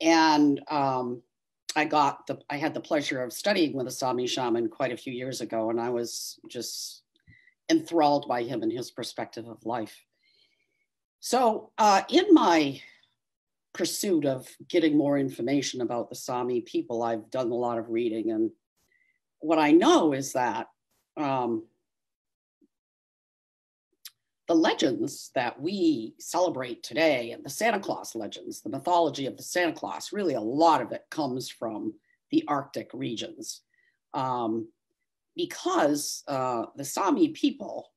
And 0.00 0.60
um, 0.70 1.22
I 1.74 1.84
got 1.84 2.28
the, 2.28 2.38
I 2.48 2.58
had 2.58 2.74
the 2.74 2.80
pleasure 2.80 3.24
of 3.24 3.32
studying 3.32 3.74
with 3.74 3.88
a 3.88 3.90
Sami 3.90 4.28
shaman 4.28 4.68
quite 4.68 4.92
a 4.92 4.96
few 4.96 5.12
years 5.12 5.40
ago, 5.40 5.70
and 5.70 5.80
I 5.80 5.90
was 5.90 6.38
just 6.48 7.02
enthralled 7.68 8.28
by 8.28 8.44
him 8.44 8.62
and 8.62 8.70
his 8.70 8.92
perspective 8.92 9.48
of 9.48 9.66
life. 9.66 10.05
So, 11.26 11.72
uh, 11.76 12.02
in 12.08 12.26
my 12.30 12.80
pursuit 13.72 14.24
of 14.24 14.46
getting 14.68 14.96
more 14.96 15.18
information 15.18 15.80
about 15.80 16.08
the 16.08 16.14
Sami 16.14 16.60
people, 16.60 17.02
I've 17.02 17.32
done 17.32 17.50
a 17.50 17.54
lot 17.56 17.78
of 17.78 17.90
reading. 17.90 18.30
And 18.30 18.52
what 19.40 19.58
I 19.58 19.72
know 19.72 20.12
is 20.12 20.34
that 20.34 20.68
um, 21.16 21.64
the 24.46 24.54
legends 24.54 25.32
that 25.34 25.60
we 25.60 26.14
celebrate 26.20 26.84
today, 26.84 27.32
and 27.32 27.44
the 27.44 27.50
Santa 27.50 27.80
Claus 27.80 28.14
legends, 28.14 28.60
the 28.60 28.70
mythology 28.70 29.26
of 29.26 29.36
the 29.36 29.42
Santa 29.42 29.72
Claus, 29.72 30.12
really 30.12 30.34
a 30.34 30.40
lot 30.40 30.80
of 30.80 30.92
it 30.92 31.06
comes 31.10 31.50
from 31.50 31.92
the 32.30 32.44
Arctic 32.46 32.88
regions. 32.94 33.62
Um, 34.14 34.68
because 35.34 36.22
uh, 36.28 36.66
the 36.76 36.84
Sami 36.84 37.30
people 37.30 37.90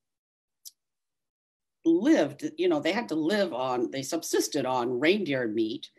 lived, 1.85 2.49
you 2.57 2.67
know, 2.69 2.79
they 2.79 2.91
had 2.91 3.09
to 3.09 3.15
live 3.15 3.53
on, 3.53 3.91
they 3.91 4.01
subsisted 4.01 4.65
on 4.65 4.99
reindeer 4.99 5.47
meat 5.47 5.89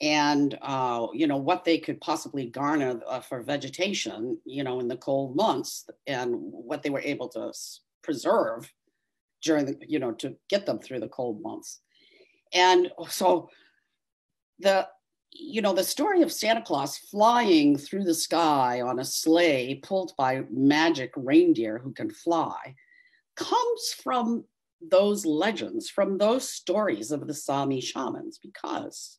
and, 0.00 0.58
uh, 0.62 1.08
you 1.12 1.26
know, 1.26 1.36
what 1.36 1.64
they 1.64 1.78
could 1.78 2.00
possibly 2.00 2.46
garner 2.46 3.00
uh, 3.06 3.20
for 3.20 3.42
vegetation, 3.42 4.38
you 4.44 4.64
know, 4.64 4.80
in 4.80 4.88
the 4.88 4.96
cold 4.96 5.36
months 5.36 5.88
and 6.06 6.34
what 6.36 6.82
they 6.82 6.90
were 6.90 7.02
able 7.02 7.28
to 7.28 7.52
preserve 8.02 8.72
during 9.42 9.66
the, 9.66 9.76
you 9.86 9.98
know, 9.98 10.12
to 10.12 10.36
get 10.48 10.64
them 10.64 10.78
through 10.78 11.00
the 11.00 11.08
cold 11.08 11.42
months. 11.42 11.80
And 12.52 12.90
so 13.08 13.50
the, 14.58 14.88
you 15.32 15.62
know, 15.62 15.74
the 15.74 15.84
story 15.84 16.22
of 16.22 16.32
Santa 16.32 16.62
Claus 16.62 16.98
flying 16.98 17.76
through 17.76 18.04
the 18.04 18.14
sky 18.14 18.80
on 18.80 18.98
a 18.98 19.04
sleigh 19.04 19.76
pulled 19.76 20.12
by 20.16 20.42
magic 20.50 21.12
reindeer 21.14 21.78
who 21.78 21.92
can 21.92 22.10
fly 22.10 22.74
comes 23.36 23.94
from 24.02 24.44
those 24.80 25.26
legends, 25.26 25.90
from 25.90 26.18
those 26.18 26.48
stories 26.48 27.10
of 27.10 27.26
the 27.26 27.34
Sami 27.34 27.80
shamans, 27.80 28.38
because 28.38 29.18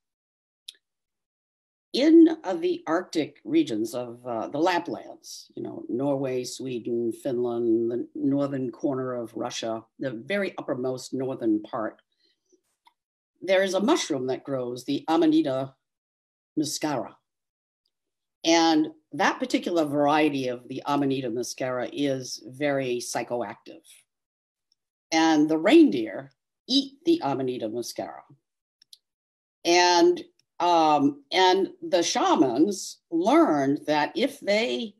in 1.93 2.37
uh, 2.43 2.53
the 2.53 2.83
Arctic 2.87 3.41
regions 3.43 3.93
of 3.93 4.25
uh, 4.25 4.47
the 4.47 4.57
Laplands, 4.57 5.47
you 5.55 5.63
know, 5.63 5.83
Norway, 5.89 6.43
Sweden, 6.43 7.11
Finland, 7.11 7.91
the 7.91 8.07
northern 8.15 8.71
corner 8.71 9.13
of 9.15 9.35
Russia, 9.35 9.83
the 9.99 10.11
very 10.11 10.57
uppermost 10.57 11.13
northern 11.13 11.61
part, 11.61 12.01
there 13.41 13.63
is 13.63 13.73
a 13.73 13.79
mushroom 13.79 14.27
that 14.27 14.43
grows, 14.43 14.85
the 14.85 15.03
Amanita 15.07 15.73
muscaria. 16.57 17.15
And 18.43 18.87
that 19.13 19.39
particular 19.39 19.85
variety 19.85 20.47
of 20.47 20.67
the 20.67 20.81
Amanita 20.85 21.29
muscaria 21.29 21.89
is 21.91 22.41
very 22.47 22.97
psychoactive. 22.97 23.83
And 25.11 25.49
the 25.49 25.57
reindeer 25.57 26.31
eat 26.67 26.93
the 27.05 27.21
Amanita 27.23 27.69
muscaria. 27.69 28.23
And 29.65 30.23
um, 30.59 31.23
and 31.31 31.69
the 31.81 32.03
shamans 32.03 32.99
learned 33.09 33.81
that 33.87 34.11
if 34.15 34.39
they 34.39 34.93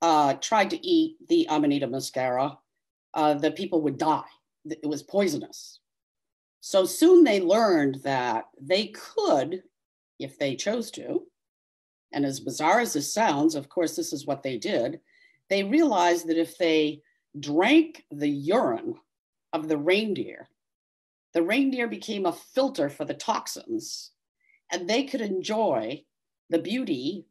uh, 0.00 0.34
tried 0.34 0.70
to 0.70 0.86
eat 0.86 1.16
the 1.28 1.46
Amanita 1.50 1.86
muscaria, 1.86 2.56
uh, 3.12 3.34
the 3.34 3.50
people 3.50 3.82
would 3.82 3.98
die. 3.98 4.22
It 4.64 4.88
was 4.88 5.02
poisonous. 5.02 5.80
So 6.60 6.86
soon 6.86 7.22
they 7.22 7.40
learned 7.40 8.00
that 8.04 8.46
they 8.58 8.86
could, 8.86 9.62
if 10.18 10.38
they 10.38 10.56
chose 10.56 10.90
to, 10.92 11.26
and 12.12 12.24
as 12.24 12.40
bizarre 12.40 12.80
as 12.80 12.94
this 12.94 13.12
sounds, 13.12 13.54
of 13.54 13.68
course, 13.68 13.96
this 13.96 14.12
is 14.12 14.26
what 14.26 14.42
they 14.42 14.56
did. 14.56 15.00
They 15.50 15.64
realized 15.64 16.28
that 16.28 16.38
if 16.38 16.56
they 16.56 17.02
drank 17.38 18.04
the 18.10 18.28
urine 18.28 18.94
of 19.54 19.68
the 19.68 19.78
reindeer, 19.78 20.48
the 21.32 21.42
reindeer 21.42 21.88
became 21.88 22.26
a 22.26 22.32
filter 22.32 22.90
for 22.90 23.06
the 23.06 23.14
toxins 23.14 24.10
and 24.70 24.88
they 24.88 25.04
could 25.04 25.20
enjoy 25.20 26.04
the 26.50 26.58
beauty 26.58 27.26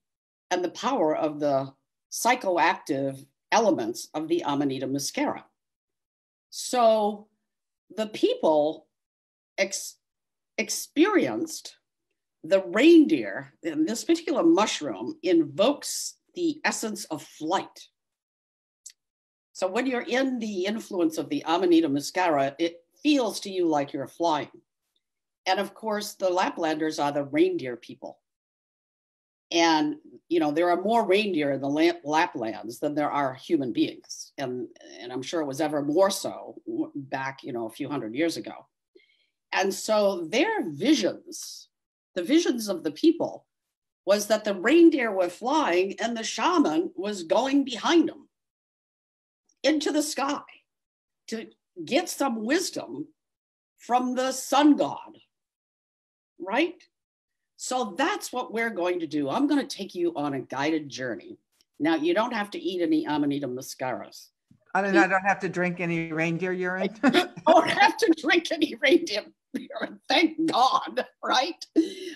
and 0.49 0.63
the 0.63 0.69
power 0.69 1.15
of 1.15 1.39
the 1.39 1.73
psychoactive 2.11 3.25
elements 3.51 4.07
of 4.13 4.27
the 4.27 4.43
Amanita 4.43 4.87
muscaria. 4.87 5.43
So 6.49 7.27
the 7.95 8.07
people 8.07 8.87
ex- 9.57 9.97
experienced 10.57 11.77
the 12.43 12.61
reindeer, 12.61 13.53
and 13.63 13.87
this 13.87 14.03
particular 14.03 14.43
mushroom 14.43 15.17
invokes 15.23 16.15
the 16.35 16.59
essence 16.65 17.05
of 17.05 17.23
flight. 17.23 17.87
So 19.53 19.67
when 19.67 19.85
you're 19.85 20.01
in 20.01 20.39
the 20.39 20.65
influence 20.65 21.19
of 21.19 21.29
the 21.29 21.43
Amanita 21.45 21.87
muscaria, 21.87 22.55
it 22.57 22.83
feels 23.01 23.39
to 23.41 23.51
you 23.51 23.67
like 23.67 23.93
you're 23.93 24.07
flying. 24.07 24.49
And 25.45 25.59
of 25.59 25.75
course, 25.75 26.13
the 26.13 26.29
Laplanders 26.29 27.01
are 27.01 27.11
the 27.11 27.25
reindeer 27.25 27.75
people. 27.75 28.17
And, 29.51 29.97
you 30.29 30.39
know, 30.39 30.51
there 30.51 30.71
are 30.71 30.81
more 30.81 31.05
reindeer 31.05 31.51
in 31.51 31.61
the 31.61 31.67
Laplands 31.67 32.79
than 32.79 32.95
there 32.95 33.11
are 33.11 33.35
human 33.35 33.71
beings. 33.71 34.31
And, 34.39 34.67
and 34.99 35.13
I'm 35.13 35.21
sure 35.21 35.41
it 35.41 35.47
was 35.47 35.61
ever 35.61 35.83
more 35.83 36.09
so 36.09 36.59
back, 36.95 37.43
you 37.43 37.53
know, 37.53 37.67
a 37.67 37.71
few 37.71 37.87
hundred 37.87 38.15
years 38.15 38.37
ago. 38.37 38.65
And 39.51 39.71
so 39.71 40.25
their 40.25 40.67
visions, 40.71 41.67
the 42.15 42.23
visions 42.23 42.69
of 42.69 42.83
the 42.83 42.91
people, 42.91 43.45
was 44.05 44.25
that 44.27 44.43
the 44.43 44.55
reindeer 44.55 45.11
were 45.11 45.29
flying 45.29 45.95
and 45.99 46.17
the 46.17 46.23
shaman 46.23 46.91
was 46.95 47.23
going 47.23 47.63
behind 47.63 48.09
them 48.09 48.27
into 49.63 49.91
the 49.91 50.03
sky 50.03 50.41
to 51.27 51.47
get 51.85 52.09
some 52.09 52.43
wisdom 52.43 53.07
from 53.77 54.15
the 54.15 54.31
sun 54.31 54.75
god 54.75 55.17
right? 56.45 56.81
So 57.57 57.95
that's 57.97 58.33
what 58.33 58.53
we're 58.53 58.69
going 58.69 58.99
to 58.99 59.07
do. 59.07 59.29
I'm 59.29 59.47
going 59.47 59.65
to 59.65 59.75
take 59.75 59.95
you 59.95 60.13
on 60.15 60.33
a 60.33 60.41
guided 60.41 60.89
journey. 60.89 61.37
Now, 61.79 61.95
you 61.95 62.13
don't 62.13 62.33
have 62.33 62.51
to 62.51 62.59
eat 62.59 62.81
any 62.81 63.05
Amanita 63.05 63.47
muscarias. 63.47 64.27
I 64.75 64.81
don't, 64.81 64.97
I 64.97 65.07
don't 65.07 65.25
have 65.25 65.39
to 65.41 65.49
drink 65.49 65.79
any 65.79 66.11
reindeer 66.11 66.51
urine. 66.51 66.89
I 67.03 67.29
don't 67.47 67.69
have 67.69 67.95
to 67.97 68.13
drink 68.17 68.51
any 68.51 68.75
reindeer 68.81 69.23
urine. 69.53 69.99
Thank 70.09 70.51
God, 70.51 71.05
right? 71.23 71.65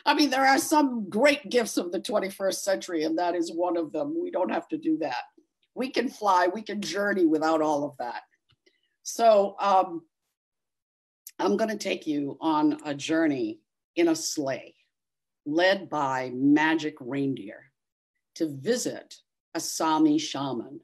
I 0.05 0.15
mean, 0.15 0.31
there 0.31 0.45
are 0.45 0.57
some 0.57 1.07
great 1.07 1.49
gifts 1.49 1.77
of 1.77 1.91
the 1.91 1.99
21st 1.99 2.55
century, 2.55 3.03
and 3.03 3.17
that 3.19 3.35
is 3.35 3.51
one 3.51 3.77
of 3.77 3.91
them. 3.91 4.15
We 4.19 4.31
don't 4.31 4.51
have 4.51 4.67
to 4.69 4.77
do 4.77 4.97
that. 4.99 5.23
We 5.77 5.91
can 5.91 6.09
fly, 6.09 6.47
we 6.47 6.63
can 6.63 6.81
journey 6.81 7.25
without 7.25 7.61
all 7.61 7.85
of 7.85 7.95
that. 7.99 8.23
So, 9.03 9.55
um, 9.59 10.01
I'm 11.39 11.55
going 11.55 11.69
to 11.69 11.77
take 11.77 12.07
you 12.07 12.37
on 12.41 12.79
a 12.83 12.95
journey 12.95 13.59
in 13.95 14.07
a 14.07 14.15
sleigh 14.15 14.73
led 15.45 15.89
by 15.89 16.31
magic 16.33 16.95
reindeer 16.99 17.71
to 18.35 18.47
visit 18.47 19.15
a 19.53 19.59
Sami 19.59 20.17
shaman 20.17 20.81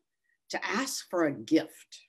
to 0.49 0.65
ask 0.65 1.09
for 1.09 1.25
a 1.25 1.33
gift. 1.33 2.01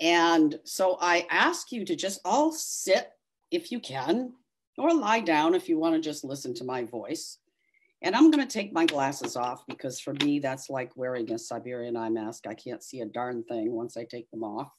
And 0.00 0.58
so 0.64 0.98
I 1.00 1.26
ask 1.30 1.70
you 1.70 1.84
to 1.84 1.96
just 1.96 2.20
all 2.24 2.52
sit 2.52 3.08
if 3.50 3.70
you 3.70 3.78
can, 3.78 4.32
or 4.76 4.92
lie 4.92 5.20
down 5.20 5.54
if 5.54 5.68
you 5.68 5.78
want 5.78 5.94
to 5.94 6.00
just 6.00 6.24
listen 6.24 6.54
to 6.54 6.64
my 6.64 6.84
voice. 6.84 7.38
And 8.02 8.16
I'm 8.16 8.30
going 8.30 8.46
to 8.46 8.52
take 8.52 8.72
my 8.72 8.84
glasses 8.84 9.36
off 9.36 9.64
because 9.68 10.00
for 10.00 10.14
me, 10.14 10.40
that's 10.40 10.68
like 10.68 10.90
wearing 10.96 11.30
a 11.30 11.38
Siberian 11.38 11.96
eye 11.96 12.08
mask. 12.08 12.46
I 12.48 12.54
can't 12.54 12.82
see 12.82 13.00
a 13.00 13.06
darn 13.06 13.44
thing 13.44 13.72
once 13.72 13.96
I 13.96 14.04
take 14.04 14.28
them 14.30 14.42
off. 14.42 14.72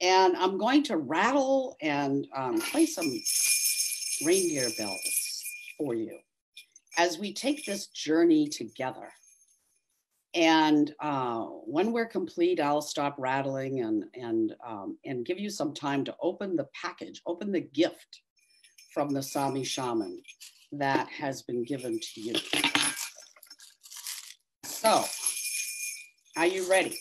And 0.00 0.36
I'm 0.36 0.58
going 0.58 0.82
to 0.84 0.98
rattle 0.98 1.76
and 1.80 2.26
um, 2.36 2.60
play 2.60 2.86
some 2.86 3.10
reindeer 4.24 4.68
bells 4.76 5.42
for 5.78 5.94
you 5.94 6.18
as 6.98 7.18
we 7.18 7.32
take 7.32 7.64
this 7.64 7.86
journey 7.88 8.46
together. 8.46 9.08
And 10.34 10.94
uh, 11.00 11.44
when 11.44 11.92
we're 11.92 12.06
complete, 12.06 12.60
I'll 12.60 12.82
stop 12.82 13.16
rattling 13.18 13.80
and 13.80 14.04
and 14.14 14.54
um, 14.64 14.98
and 15.06 15.24
give 15.24 15.40
you 15.40 15.48
some 15.48 15.72
time 15.72 16.04
to 16.04 16.14
open 16.20 16.54
the 16.54 16.68
package, 16.80 17.22
open 17.26 17.50
the 17.50 17.62
gift 17.62 18.20
from 18.92 19.08
the 19.08 19.22
Sami 19.22 19.64
shaman 19.64 20.22
that 20.72 21.08
has 21.08 21.42
been 21.42 21.64
given 21.64 21.98
to 22.00 22.20
you. 22.20 22.34
So, 24.64 25.04
are 26.36 26.46
you 26.46 26.68
ready? 26.70 26.98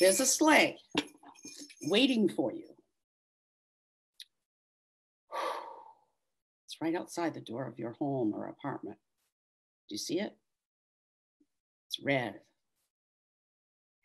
There's 0.00 0.20
a 0.20 0.26
sleigh 0.26 0.78
waiting 1.82 2.28
for 2.28 2.52
you. 2.52 2.64
It's 6.66 6.76
right 6.80 6.94
outside 6.94 7.34
the 7.34 7.40
door 7.40 7.66
of 7.66 7.78
your 7.78 7.92
home 7.92 8.32
or 8.34 8.46
apartment. 8.46 8.96
Do 9.88 9.94
you 9.94 9.98
see 9.98 10.18
it? 10.20 10.36
It's 11.88 12.02
red, 12.02 12.40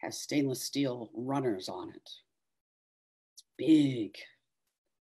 has 0.02 0.20
stainless 0.20 0.62
steel 0.62 1.10
runners 1.16 1.70
on 1.70 1.90
it. 1.90 2.10
It's 3.34 3.44
big, 3.58 4.16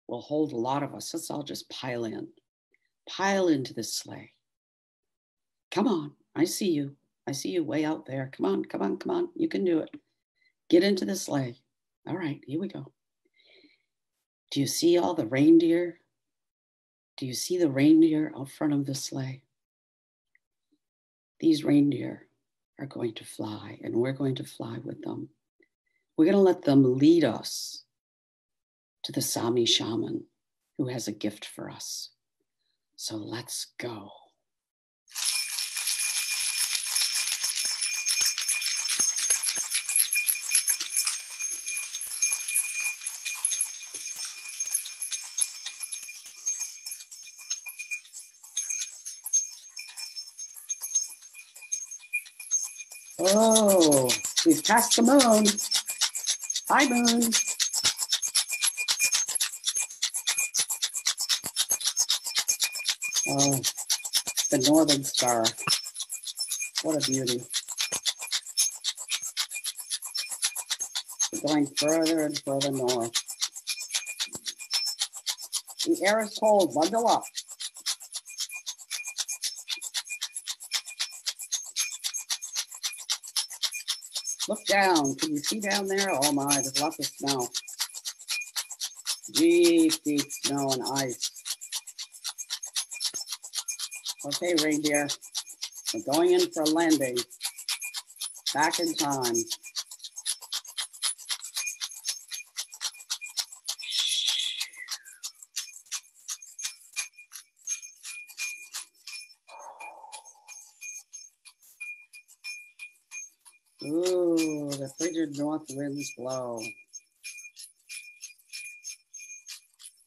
will 0.08 0.22
hold 0.22 0.54
a 0.54 0.58
lot 0.58 0.84
of 0.84 0.94
us. 0.94 1.12
Let's 1.14 1.32
all 1.32 1.44
just 1.44 1.70
pile 1.70 2.06
in, 2.06 2.28
pile 3.10 3.48
into 3.48 3.74
the 3.74 3.84
sleigh. 3.84 4.32
Come 5.72 5.88
on, 5.88 6.13
I 6.36 6.46
see 6.46 6.72
you. 6.72 6.96
I 7.28 7.32
see 7.32 7.50
you 7.50 7.63
way 7.63 7.86
out 7.86 8.06
there. 8.06 8.32
Come 8.36 8.46
on, 8.46 8.65
come 8.65 8.82
on, 8.82 8.98
come 8.98 9.15
on. 9.15 9.30
You 9.36 9.48
can 9.48 9.63
do 9.63 9.80
it. 9.80 9.89
Get 10.70 10.84
into 10.84 11.06
the 11.06 11.15
sleigh. 11.15 11.56
All 12.08 12.15
right, 12.15 12.41
here 12.46 12.60
we 12.60 12.68
go. 12.68 12.91
Do 14.52 14.60
you 14.60 14.68
see 14.68 14.98
all 14.98 15.15
the 15.15 15.26
reindeer 15.26 16.00
do 17.18 17.26
you 17.26 17.34
see 17.34 17.58
the 17.58 17.70
reindeer 17.70 18.34
out 18.36 18.50
front 18.50 18.74
of 18.74 18.86
the 18.86 18.96
sleigh? 18.96 19.41
These 21.39 21.63
reindeer 21.63 22.28
are 22.78 22.86
going 22.86 23.13
to 23.15 23.24
fly, 23.24 23.80
and 23.82 23.96
we're 23.96 24.12
going 24.12 24.36
to 24.36 24.44
fly 24.44 24.80
with 24.84 25.02
them. 25.02 25.30
We're 26.18 26.26
going 26.26 26.36
to 26.36 26.41
let 26.41 26.63
them 26.63 26.98
lead 26.98 27.24
us 27.24 27.84
to 29.04 29.13
the 29.13 29.22
Sami 29.22 29.65
shaman 29.65 30.26
who 30.78 30.88
has 30.88 31.08
a 31.08 31.13
gift 31.13 31.46
for 31.46 31.70
us. 31.70 32.10
So 32.97 33.17
let's 33.17 33.67
go. 33.77 34.10
Oh, 53.19 54.10
we've 54.45 54.63
passed 54.63 54.95
the 54.95 55.03
moon. 55.03 55.45
Hi, 56.69 56.88
moon. 56.89 57.31
Oh, 63.38 63.60
the 64.50 64.65
Northern 64.69 65.04
Star. 65.04 65.43
What 66.84 66.95
a 66.95 67.12
beauty. 67.12 67.41
Going 71.45 71.67
further 71.76 72.21
and 72.21 72.39
further 72.45 72.71
north. 72.71 73.12
The 75.86 76.02
air 76.08 76.21
is 76.21 76.38
cold, 76.39 76.74
bundle 76.74 77.10
up. 77.10 77.24
Look 84.48 84.65
down. 84.65 85.15
Can 85.15 85.32
you 85.32 85.39
see 85.39 85.60
down 85.60 85.88
there? 85.88 86.08
Oh 86.10 86.32
my, 86.32 86.54
there's 86.54 86.80
lots 86.80 87.00
of 87.00 87.06
snow. 87.06 87.50
Deep, 89.34 89.93
deep 90.06 90.32
snow 90.32 90.69
and 90.71 90.84
ice. 90.93 91.25
Okay, 94.26 94.56
reindeer, 94.64 95.08
we're 95.94 96.14
going 96.14 96.32
in 96.32 96.50
for 96.52 96.64
a 96.64 96.66
landing. 96.66 97.16
Back 98.56 98.80
in 98.80 98.92
time. 98.96 99.36
Ooh, 113.84 114.72
the 114.72 114.92
frigid 114.98 115.38
north 115.38 115.66
winds 115.70 116.12
blow. 116.18 116.60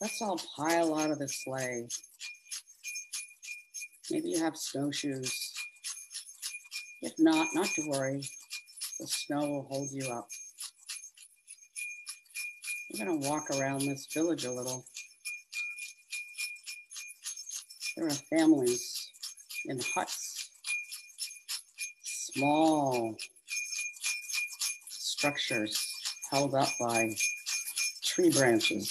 Let's 0.01 0.21
all 0.21 0.41
pile 0.57 0.99
out 0.99 1.13
of 1.13 1.21
the 1.21 1.29
sleigh. 1.29 1.87
Maybe 4.11 4.31
you 4.31 4.42
have 4.42 4.57
snowshoes. 4.57 5.53
If 7.03 7.12
not, 7.18 7.49
not 7.53 7.66
to 7.66 7.88
worry. 7.90 8.27
The 8.99 9.07
snow 9.07 9.40
will 9.40 9.66
hold 9.71 9.90
you 9.90 10.11
up. 10.11 10.29
We're 12.90 13.05
going 13.05 13.21
to 13.21 13.29
walk 13.29 13.51
around 13.51 13.81
this 13.81 14.07
village 14.12 14.47
a 14.47 14.51
little. 14.51 14.87
There 17.97 18.07
are 18.07 18.11
families 18.11 19.11
in 19.66 19.79
huts, 19.94 20.51
small 22.05 23.14
structures 24.88 25.79
held 26.31 26.55
up 26.55 26.68
by 26.81 27.11
tree 28.03 28.31
branches, 28.31 28.90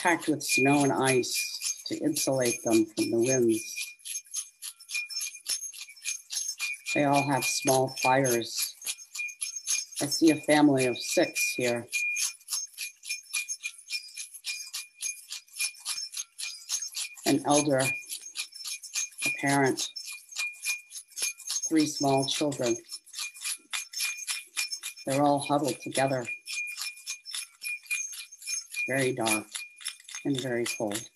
packed 0.00 0.26
with 0.26 0.42
snow 0.42 0.82
and 0.82 0.92
ice 0.92 1.51
to 1.86 1.96
insulate 1.98 2.62
them 2.64 2.86
from 2.86 3.10
the 3.10 3.16
winds. 3.16 3.82
They 6.94 7.04
all 7.04 7.22
have 7.22 7.44
small 7.44 7.94
fires. 8.02 8.74
I 10.02 10.06
see 10.06 10.30
a 10.30 10.36
family 10.42 10.86
of 10.86 10.98
six 10.98 11.54
here. 11.56 11.86
An 17.24 17.42
elder, 17.46 17.78
a 17.78 19.30
parent, 19.40 19.88
three 21.68 21.86
small 21.86 22.26
children. 22.26 22.76
They're 25.06 25.22
all 25.22 25.38
huddled 25.38 25.80
together. 25.80 26.26
Very 28.88 29.14
dark 29.14 29.46
and 30.24 30.40
very 30.40 30.66
cold. 30.76 31.08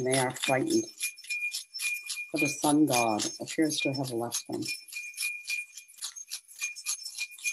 And 0.00 0.14
they 0.14 0.18
are 0.18 0.30
frightened, 0.30 0.86
for 2.30 2.40
the 2.40 2.48
sun 2.48 2.86
god 2.86 3.22
appears 3.38 3.78
to 3.80 3.92
have 3.92 4.10
left 4.12 4.42
them. 4.48 4.62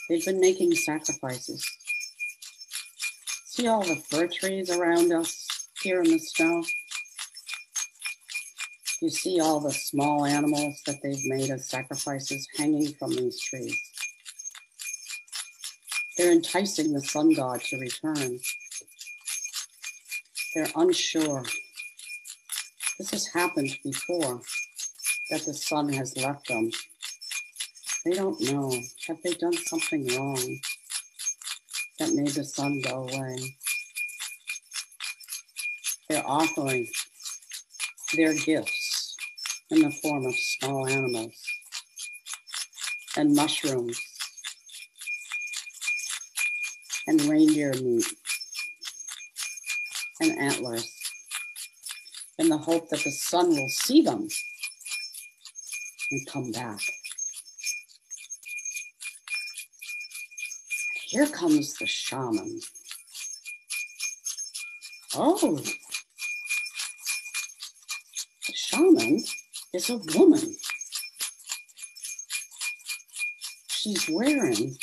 They've 0.08 0.24
been 0.24 0.40
making 0.40 0.74
sacrifices. 0.76 1.70
See 3.48 3.68
all 3.68 3.82
the 3.82 3.98
fir 3.98 4.28
trees 4.28 4.70
around 4.70 5.12
us 5.12 5.46
here 5.84 6.02
in 6.02 6.10
the 6.10 6.20
snow? 6.20 6.64
You 9.02 9.10
see 9.10 9.42
all 9.42 9.60
the 9.60 9.74
small 9.74 10.24
animals 10.24 10.82
that 10.86 11.02
they've 11.04 11.26
made 11.26 11.50
as 11.50 11.68
sacrifices 11.68 12.48
hanging 12.56 12.94
from 12.94 13.10
these 13.10 13.42
trees. 13.42 13.78
They're 16.18 16.32
enticing 16.32 16.94
the 16.94 17.02
sun 17.02 17.34
god 17.34 17.60
to 17.60 17.78
return. 17.78 18.40
They're 20.56 20.72
unsure. 20.78 21.44
This 22.98 23.12
has 23.12 23.28
happened 23.28 23.70
before 23.84 24.42
that 25.30 25.46
the 25.46 25.54
sun 25.54 25.94
has 25.94 26.18
left 26.18 26.48
them. 26.48 26.72
They 28.04 28.14
don't 28.14 28.42
know. 28.42 28.74
Have 29.08 29.18
they 29.24 29.34
done 29.34 29.54
something 29.54 30.08
wrong 30.16 30.60
that 32.00 32.14
made 32.14 32.30
the 32.30 32.44
sun 32.44 32.82
go 32.82 33.04
away? 33.04 33.56
They're 36.10 36.28
offering 36.28 36.88
their 38.16 38.34
gifts 38.34 39.16
in 39.70 39.82
the 39.82 39.92
form 39.92 40.26
of 40.26 40.34
small 40.36 40.88
animals 40.88 41.34
and 43.16 43.36
mushrooms 43.36 44.00
and 47.06 47.22
reindeer 47.24 47.74
meat 47.74 48.06
and 50.20 50.40
antlers 50.40 50.97
in 52.40 52.50
the 52.50 52.58
hope 52.58 52.90
that 52.90 53.04
the 53.04 53.12
sun 53.12 53.50
will 53.50 53.70
see 53.70 54.02
them 54.02 54.28
and 56.12 56.28
come 56.28 56.52
back. 56.52 56.80
Here 61.06 61.28
comes 61.28 61.78
the 61.78 61.88
shaman. 61.88 62.60
Oh, 65.16 65.58
the 65.58 65.88
shaman 68.54 69.24
is 69.74 69.90
a 69.90 69.98
woman. 70.16 70.56
She's 73.70 74.10
wearing 74.12 74.78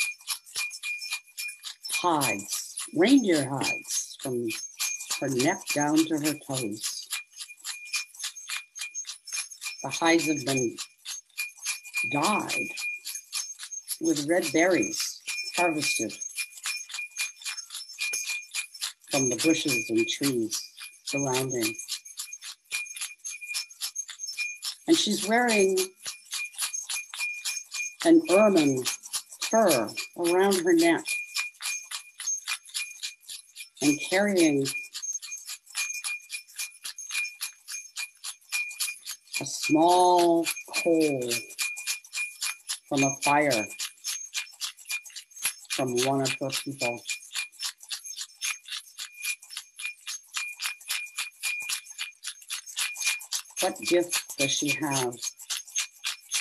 hides, 1.91 2.75
reindeer 2.95 3.47
hides, 3.47 4.17
from 4.21 4.47
her 5.21 5.29
neck 5.29 5.59
down 5.73 5.97
to 5.97 6.17
her 6.17 6.33
toes. 6.47 6.94
The 9.85 9.91
hides 9.91 10.25
have 10.25 10.43
been 10.43 10.75
dyed 12.11 12.69
with 14.01 14.25
red 14.27 14.47
berries 14.51 15.21
harvested 15.55 16.11
from 19.11 19.29
the 19.29 19.35
bushes 19.35 19.87
and 19.91 20.07
trees 20.07 20.59
surrounding. 21.03 21.75
And 24.87 24.97
she's 24.97 25.27
wearing 25.27 25.77
an 28.05 28.23
ermine 28.31 28.83
fur 29.51 29.87
around 30.17 30.55
her 30.63 30.73
neck 30.73 31.05
and 33.83 33.99
carrying 34.09 34.65
small 39.67 40.45
coal 40.83 41.31
from 42.87 43.03
a 43.03 43.15
fire 43.23 43.65
from 45.71 45.95
one 46.05 46.21
of 46.21 46.31
her 46.39 46.49
people. 46.63 47.01
What 53.61 53.79
gift 53.79 54.37
does 54.37 54.51
she 54.51 54.69
have 54.69 55.15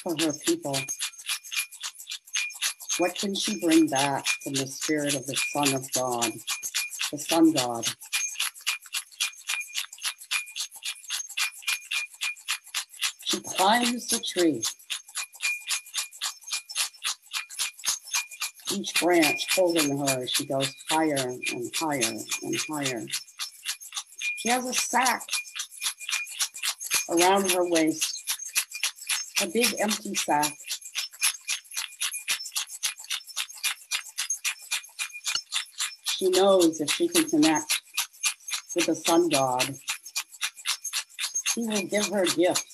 for 0.03 0.15
her 0.21 0.33
people? 0.47 0.77
What 2.99 3.15
can 3.15 3.35
she 3.35 3.59
bring 3.59 3.89
back 3.89 4.27
from 4.43 4.53
the 4.53 4.67
spirit 4.67 5.15
of 5.15 5.27
the 5.27 5.37
Son 5.53 5.75
of 5.75 5.91
God, 5.93 6.31
the 7.11 7.19
Sun 7.19 7.53
God? 7.53 7.87
She 13.35 13.41
climbs 13.41 14.07
the 14.07 14.21
tree. 14.21 14.63
Each 18.73 18.95
branch 19.01 19.47
holding 19.57 19.99
her 19.99 20.25
she 20.29 20.47
goes 20.47 20.73
higher 20.89 21.17
and 21.17 21.73
higher 21.75 22.15
and 22.43 22.57
higher. 22.69 23.03
She 24.37 24.51
has 24.51 24.65
a 24.65 24.73
sack 24.73 25.27
around 27.11 27.51
her 27.51 27.69
waist, 27.69 28.23
a 29.43 29.49
big 29.49 29.75
empty 29.81 30.15
sack. 30.15 30.57
She 36.05 36.29
knows 36.29 36.81
if 36.81 36.89
she 36.89 37.09
can 37.09 37.29
connect 37.29 37.81
with 38.77 38.87
the 38.87 38.95
sun 38.95 39.29
god. 39.29 39.75
He 41.57 41.67
will 41.67 41.83
give 41.83 42.07
her 42.07 42.27
gifts 42.27 42.74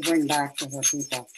to 0.00 0.10
bring 0.10 0.26
back 0.26 0.56
to 0.56 0.66
her 0.66 0.80
people. 0.82 1.28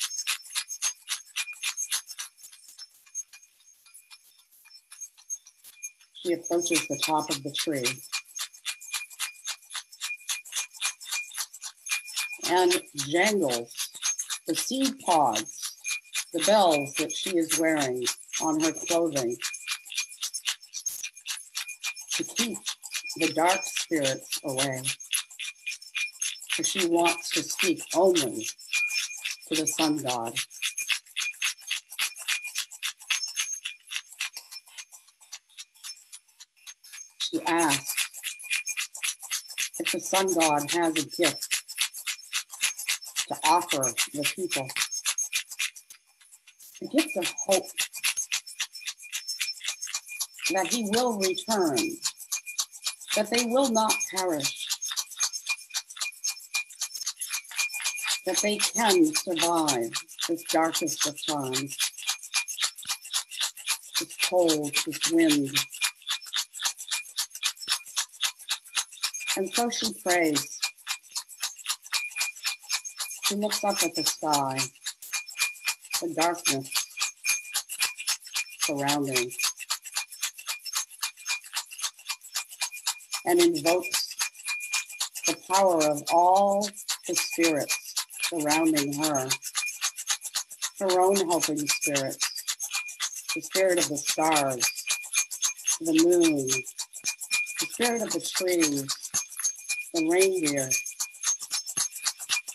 She 6.15 6.33
approaches 6.35 6.87
the 6.89 7.01
top 7.05 7.31
of 7.31 7.43
the 7.43 7.53
tree 7.53 7.85
and 12.51 12.81
jangles 13.09 13.89
the 14.47 14.55
seed 14.55 14.99
pods, 15.01 15.77
the 16.33 16.43
bells 16.45 16.95
that 16.95 17.13
she 17.13 17.37
is 17.37 17.59
wearing 17.59 18.05
on 18.43 18.61
her 18.61 18.73
clothing 18.87 19.37
to 22.13 22.25
keep 22.25 22.59
the 23.17 23.33
dark 23.33 23.61
spirits 23.63 24.41
away. 24.45 24.83
She 26.65 26.87
wants 26.87 27.31
to 27.31 27.43
speak 27.43 27.83
only 27.95 28.47
to 29.49 29.55
the 29.55 29.67
sun 29.67 29.99
god. 29.99 30.35
She 37.19 37.41
asks 37.47 37.95
if 39.81 39.93
the 39.93 40.01
sun 40.01 40.35
god 40.35 40.71
has 40.73 40.91
a 40.93 41.07
gift 41.23 41.63
to 43.29 43.37
offer 43.45 43.93
the 44.15 44.23
people. 44.37 44.69
A 46.83 46.87
gift 46.87 47.17
of 47.17 47.33
hope 47.47 47.67
that 50.53 50.69
he 50.69 50.89
will 50.91 51.19
return, 51.19 51.79
that 53.17 53.31
they 53.31 53.47
will 53.47 53.71
not 53.71 53.95
perish, 54.15 54.62
that 58.27 58.39
they 58.39 58.57
can 58.57 59.15
survive 59.15 59.91
this 60.29 60.45
darkest 60.51 61.07
of 61.07 61.27
times, 61.27 61.77
this 63.99 64.17
cold, 64.29 64.75
this 64.87 65.11
wind. 65.13 65.51
And 69.37 69.53
so 69.55 69.71
she 69.71 69.93
prays. 70.05 70.61
She 73.25 73.35
looks 73.37 73.65
up 73.65 73.83
at 73.83 73.95
the 73.95 74.05
sky, 74.05 74.59
the 76.01 76.15
darkness 76.15 76.71
surrounding. 78.61 79.31
and 83.25 83.41
invokes 83.41 84.17
the 85.27 85.37
power 85.49 85.85
of 85.85 86.03
all 86.13 86.69
the 87.07 87.15
spirits 87.15 87.82
surrounding 88.33 88.95
her, 88.95 89.29
her 90.81 91.01
own 91.01 91.17
helping 91.17 91.67
spirits, 91.69 92.29
the 93.35 93.43
spirit 93.43 93.79
of 93.79 93.89
the 93.89 93.97
stars, 93.97 94.65
the 95.81 95.93
moon, 96.05 96.47
the 96.47 97.67
spirit 97.67 98.03
of 98.03 98.13
the 98.13 98.21
trees, 98.21 98.87
the 99.93 100.09
reindeer, 100.09 100.71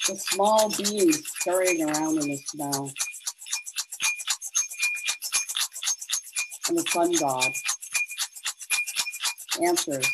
the 0.07 0.15
small 0.15 0.69
beings 0.77 1.21
scurrying 1.25 1.87
around 1.87 2.17
in 2.23 2.29
the 2.29 2.37
snow, 2.37 2.89
and 6.69 6.77
the 6.77 6.85
sun 6.89 7.11
god 7.13 7.51
answers 9.61 10.07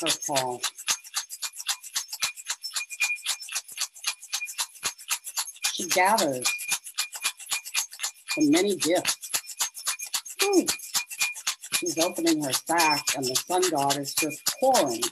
her 0.00 0.08
call. 0.26 0.60
She 5.74 5.88
gathers 5.88 6.48
the 8.36 8.48
many 8.48 8.76
gifts. 8.76 9.16
She's 11.72 11.98
opening 11.98 12.44
her 12.44 12.52
sack, 12.52 13.04
and 13.16 13.24
the 13.24 13.34
sun 13.34 13.68
god 13.70 13.96
is 13.96 14.14
just 14.14 14.40
pouring 14.60 15.02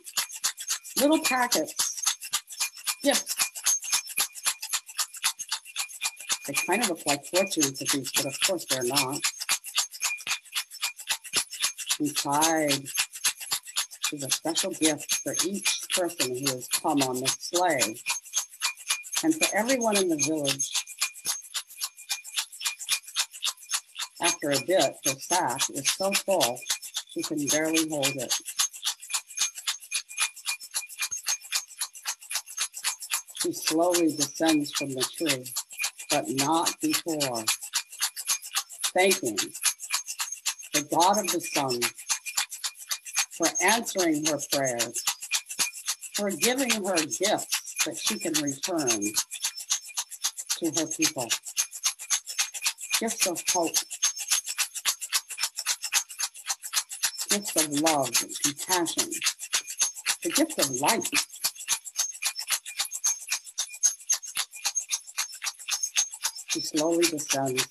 little 1.01 1.19
packets, 1.25 1.75
gifts. 3.03 3.35
They 6.47 6.55
kind 6.55 6.85
of 6.85 6.91
look 6.91 7.07
like 7.07 7.27
fortune 7.27 7.75
cookies, 7.75 8.13
but 8.15 8.27
of 8.27 8.41
course 8.47 8.65
they're 8.67 8.85
not. 8.85 9.21
Inside 11.99 12.85
is 14.13 14.23
a 14.23 14.31
special 14.31 14.71
gift 14.71 15.13
for 15.25 15.35
each 15.45 15.81
person 15.93 16.37
who 16.37 16.53
has 16.53 16.69
come 16.69 17.03
on 17.03 17.19
the 17.19 17.27
sleigh 17.27 17.97
and 19.25 19.35
for 19.35 19.57
everyone 19.57 19.97
in 19.97 20.09
the 20.09 20.17
village. 20.17 20.71
After 24.21 24.51
a 24.51 24.61
bit, 24.67 24.95
her 25.05 25.15
sack 25.19 25.61
is 25.71 25.91
so 25.93 26.13
full 26.13 26.59
she 27.11 27.23
can 27.23 27.47
barely 27.47 27.89
hold 27.89 28.07
it. 28.07 28.35
She 33.43 33.53
slowly 33.53 34.15
descends 34.17 34.73
from 34.73 34.91
the 34.91 35.03
tree, 35.03 35.45
but 36.11 36.29
not 36.29 36.73
before 36.81 37.45
thanking 38.95 39.37
the 40.73 40.83
God 40.91 41.19
of 41.19 41.33
the 41.33 41.41
sun 41.41 41.81
for 43.33 43.49
answering 43.63 44.25
her 44.27 44.39
prayers, 44.53 45.03
for 46.15 46.31
giving 46.31 46.71
her 46.85 46.97
gifts 46.97 47.62
that 47.85 47.97
she 47.97 48.19
can 48.19 48.33
return 48.35 48.89
to 50.59 50.81
her 50.81 50.87
people. 50.87 51.29
Gifts 53.01 53.27
of 53.27 53.43
hope, 53.53 53.75
gifts 57.31 57.57
of 57.57 57.81
love 57.81 58.11
and 58.23 58.31
compassion, 58.45 59.11
the 60.23 60.31
gift 60.31 60.59
of 60.61 60.71
life. 60.81 61.11
She 66.49 66.61
slowly 66.61 67.05
descends 67.05 67.67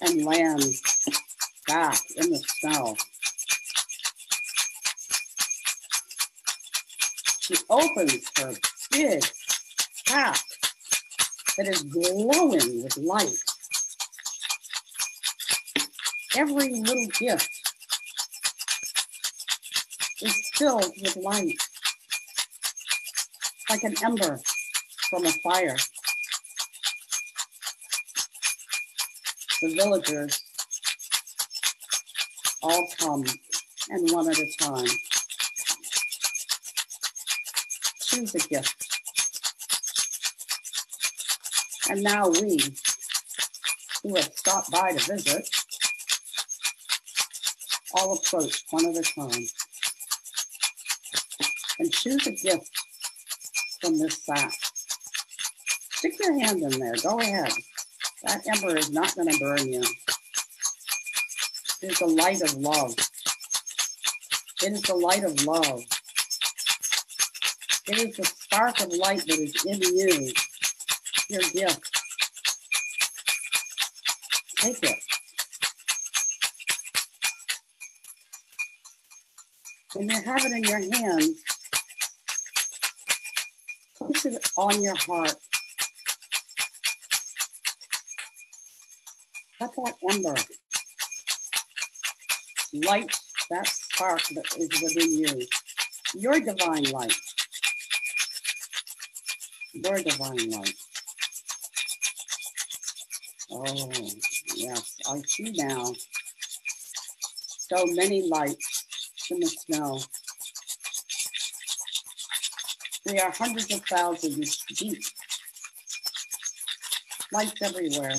and 0.00 0.24
lands 0.24 0.80
back 1.66 1.98
in 2.16 2.30
the 2.30 2.38
snow. 2.38 2.96
She 7.52 7.58
opens 7.68 8.30
her 8.38 8.54
big 8.90 9.22
pack 10.06 10.40
that 11.58 11.68
is 11.68 11.82
glowing 11.82 12.82
with 12.82 12.96
light. 12.96 13.36
Every 16.34 16.80
little 16.80 17.06
gift 17.18 17.48
is 20.22 20.50
filled 20.54 20.90
with 21.02 21.16
light, 21.16 21.56
like 23.68 23.82
an 23.82 23.96
ember 24.02 24.40
from 25.10 25.26
a 25.26 25.32
fire. 25.44 25.76
The 29.60 29.74
villagers 29.74 30.42
all 32.62 32.86
come 32.98 33.24
and 33.90 34.10
one 34.10 34.30
at 34.30 34.38
a 34.38 34.50
time. 34.58 34.86
Choose 38.12 38.34
a 38.34 38.40
gift. 38.48 38.76
And 41.90 42.02
now 42.02 42.28
we, 42.28 42.60
who 44.02 44.16
have 44.16 44.32
stopped 44.34 44.70
by 44.70 44.92
to 44.92 44.98
visit, 45.14 45.48
all 47.94 48.18
approach 48.18 48.64
one 48.70 48.86
at 48.86 48.96
a 48.96 49.02
time 49.02 49.46
and 51.80 51.92
choose 51.92 52.26
a 52.26 52.32
gift 52.32 52.70
from 53.80 53.98
this 53.98 54.24
sack. 54.24 54.54
Stick 55.92 56.14
your 56.20 56.38
hand 56.38 56.62
in 56.62 56.80
there. 56.80 56.94
Go 57.02 57.20
ahead. 57.20 57.52
That 58.24 58.46
ember 58.48 58.76
is 58.76 58.90
not 58.90 59.14
going 59.16 59.28
to 59.28 59.38
burn 59.38 59.72
you 59.72 59.82
It 61.82 61.92
is 61.92 61.98
the 62.00 62.06
light 62.06 62.42
of 62.42 62.54
love. 62.56 62.94
It 64.62 64.72
is 64.72 64.82
the 64.82 64.96
light 64.96 65.24
of 65.24 65.44
love. 65.44 65.82
It 67.88 67.98
is 67.98 68.16
the 68.16 68.24
spark 68.24 68.80
of 68.80 68.92
light 68.92 69.26
that 69.26 69.38
is 69.38 69.64
in 69.64 69.80
you, 69.82 70.32
your 71.28 71.42
gift. 71.52 71.90
Take 74.58 74.82
it. 74.84 74.98
When 79.94 80.08
you 80.08 80.22
have 80.22 80.44
it 80.44 80.52
in 80.52 80.62
your 80.62 80.78
hand, 80.78 81.34
place 83.98 84.24
it 84.26 84.48
on 84.56 84.82
your 84.82 84.96
heart. 84.96 85.34
Let 89.60 89.70
that 89.74 89.94
ember 90.10 90.36
light 92.86 93.14
that 93.50 93.66
spark 93.66 94.22
that 94.34 94.44
is 94.56 94.82
within 94.82 95.12
you, 95.12 95.46
your 96.14 96.40
divine 96.40 96.84
light. 96.84 97.14
Your 99.84 99.98
divine 99.98 100.50
light. 100.50 100.74
Oh, 103.50 103.90
yes, 104.54 104.96
I 105.08 105.20
see 105.26 105.52
now. 105.56 105.92
So 107.46 107.84
many 107.86 108.28
lights 108.28 109.28
in 109.30 109.40
the 109.40 109.46
snow. 109.46 110.00
We 113.06 113.18
are 113.18 113.32
hundreds 113.32 113.72
of 113.74 113.80
thousands 113.86 114.64
deep. 114.76 115.02
Lights 117.32 117.62
everywhere. 117.62 118.14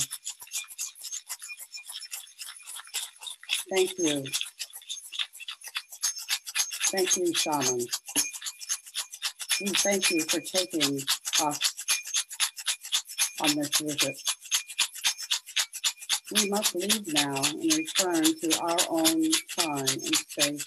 Thank 3.69 3.97
you. 3.97 4.25
Thank 6.91 7.17
you, 7.17 7.33
Shaman. 7.33 7.85
We 9.61 9.69
thank 9.69 10.11
you 10.11 10.21
for 10.23 10.41
taking 10.41 10.99
us 11.41 11.59
on 13.41 13.55
this 13.55 13.69
visit. 13.79 14.17
We 16.33 16.49
must 16.49 16.75
leave 16.75 17.13
now 17.13 17.35
and 17.35 17.73
return 17.73 18.23
to 18.23 18.59
our 18.61 18.77
own 18.89 19.31
time 19.57 19.85
and 19.85 20.15
space. 20.15 20.65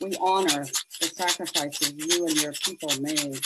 We 0.00 0.16
honor 0.20 0.66
the 1.00 1.06
sacrifices 1.06 1.92
you 1.96 2.26
and 2.26 2.42
your 2.42 2.52
people 2.52 2.90
made. 3.00 3.40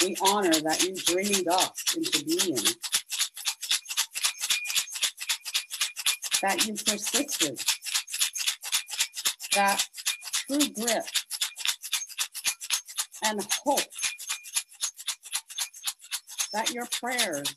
We 0.00 0.16
honor 0.22 0.60
that 0.60 0.82
you 0.82 0.94
dreamed 0.94 1.48
us 1.48 1.96
into 1.96 2.24
being. 2.24 2.58
That 6.42 6.66
you 6.66 6.74
persisted. 6.74 7.60
That 9.54 9.84
true 10.46 10.68
grit 10.74 11.21
and 13.22 13.46
hope 13.64 13.80
that 16.52 16.70
your 16.70 16.86
prayers 17.00 17.54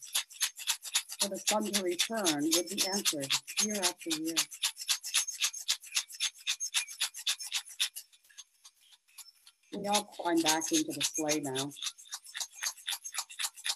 for 1.19 1.30
the 1.30 1.38
sun 1.38 1.65
to 1.65 1.84
return 1.84 2.43
would 2.56 2.69
be 2.69 2.82
answered 2.88 3.28
year 3.63 3.75
after 3.75 4.10
year. 4.10 4.36
We 9.73 9.88
all 9.88 10.04
climb 10.06 10.41
back 10.41 10.63
into 10.71 10.91
the 10.93 11.01
sleigh 11.04 11.41
now. 11.41 11.71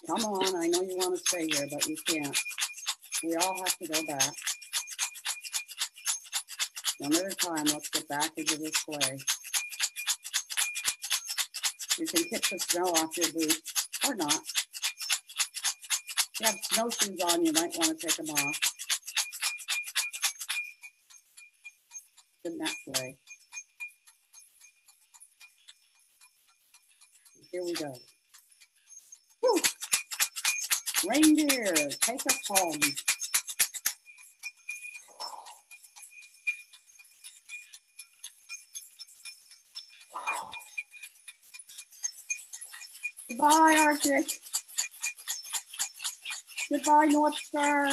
Come 0.06 0.24
on, 0.24 0.56
I 0.56 0.68
know 0.68 0.82
you 0.82 0.96
want 0.96 1.18
to 1.18 1.24
stay 1.26 1.46
here, 1.46 1.66
but 1.70 1.86
you 1.86 1.96
can't. 2.06 2.38
We 3.22 3.36
all 3.36 3.56
have 3.58 3.76
to 3.78 3.86
go 3.86 4.06
back. 4.06 4.32
One 6.98 7.14
at 7.14 7.32
a 7.32 7.36
time, 7.36 7.66
let's 7.66 7.90
get 7.90 8.08
back 8.08 8.30
into 8.36 8.56
the 8.56 8.72
sleigh. 8.72 9.18
You 12.00 12.06
can 12.06 12.24
kick 12.24 12.48
the 12.48 12.58
snow 12.58 12.84
off 12.84 13.14
your 13.18 13.30
boots 13.30 13.88
or 14.08 14.14
not. 14.14 14.32
If 14.32 14.40
you 16.40 16.46
have 16.46 16.54
snowshoes 16.62 17.20
on, 17.30 17.44
you 17.44 17.52
might 17.52 17.76
want 17.76 18.00
to 18.00 18.06
take 18.06 18.16
them 18.16 18.30
off. 18.30 18.58
In 22.46 22.56
that 22.56 22.74
way. 22.86 23.18
Here 27.52 27.62
we 27.62 27.74
go. 27.74 27.94
Whew. 29.42 29.60
Reindeer, 31.06 31.74
take 32.00 32.26
us 32.26 32.38
home. 32.48 32.80
Goodbye, 44.02 44.24
North 47.06 47.36
Star. 47.36 47.88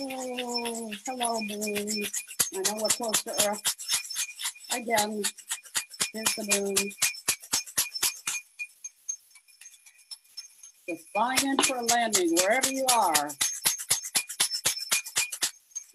Oh, 0.00 0.92
hello, 1.06 1.40
moon. 1.42 2.04
I 2.54 2.58
know 2.58 2.82
we're 2.82 2.88
close 2.88 3.22
to 3.22 3.30
Earth. 3.48 3.76
Again, 4.72 5.22
here's 6.12 6.34
the 6.34 6.60
moon. 6.60 6.74
Just 10.88 11.04
flying 11.14 11.38
in 11.44 11.58
for 11.58 11.76
a 11.76 11.84
landing 11.84 12.34
wherever 12.36 12.72
you 12.72 12.84
are. 12.92 13.30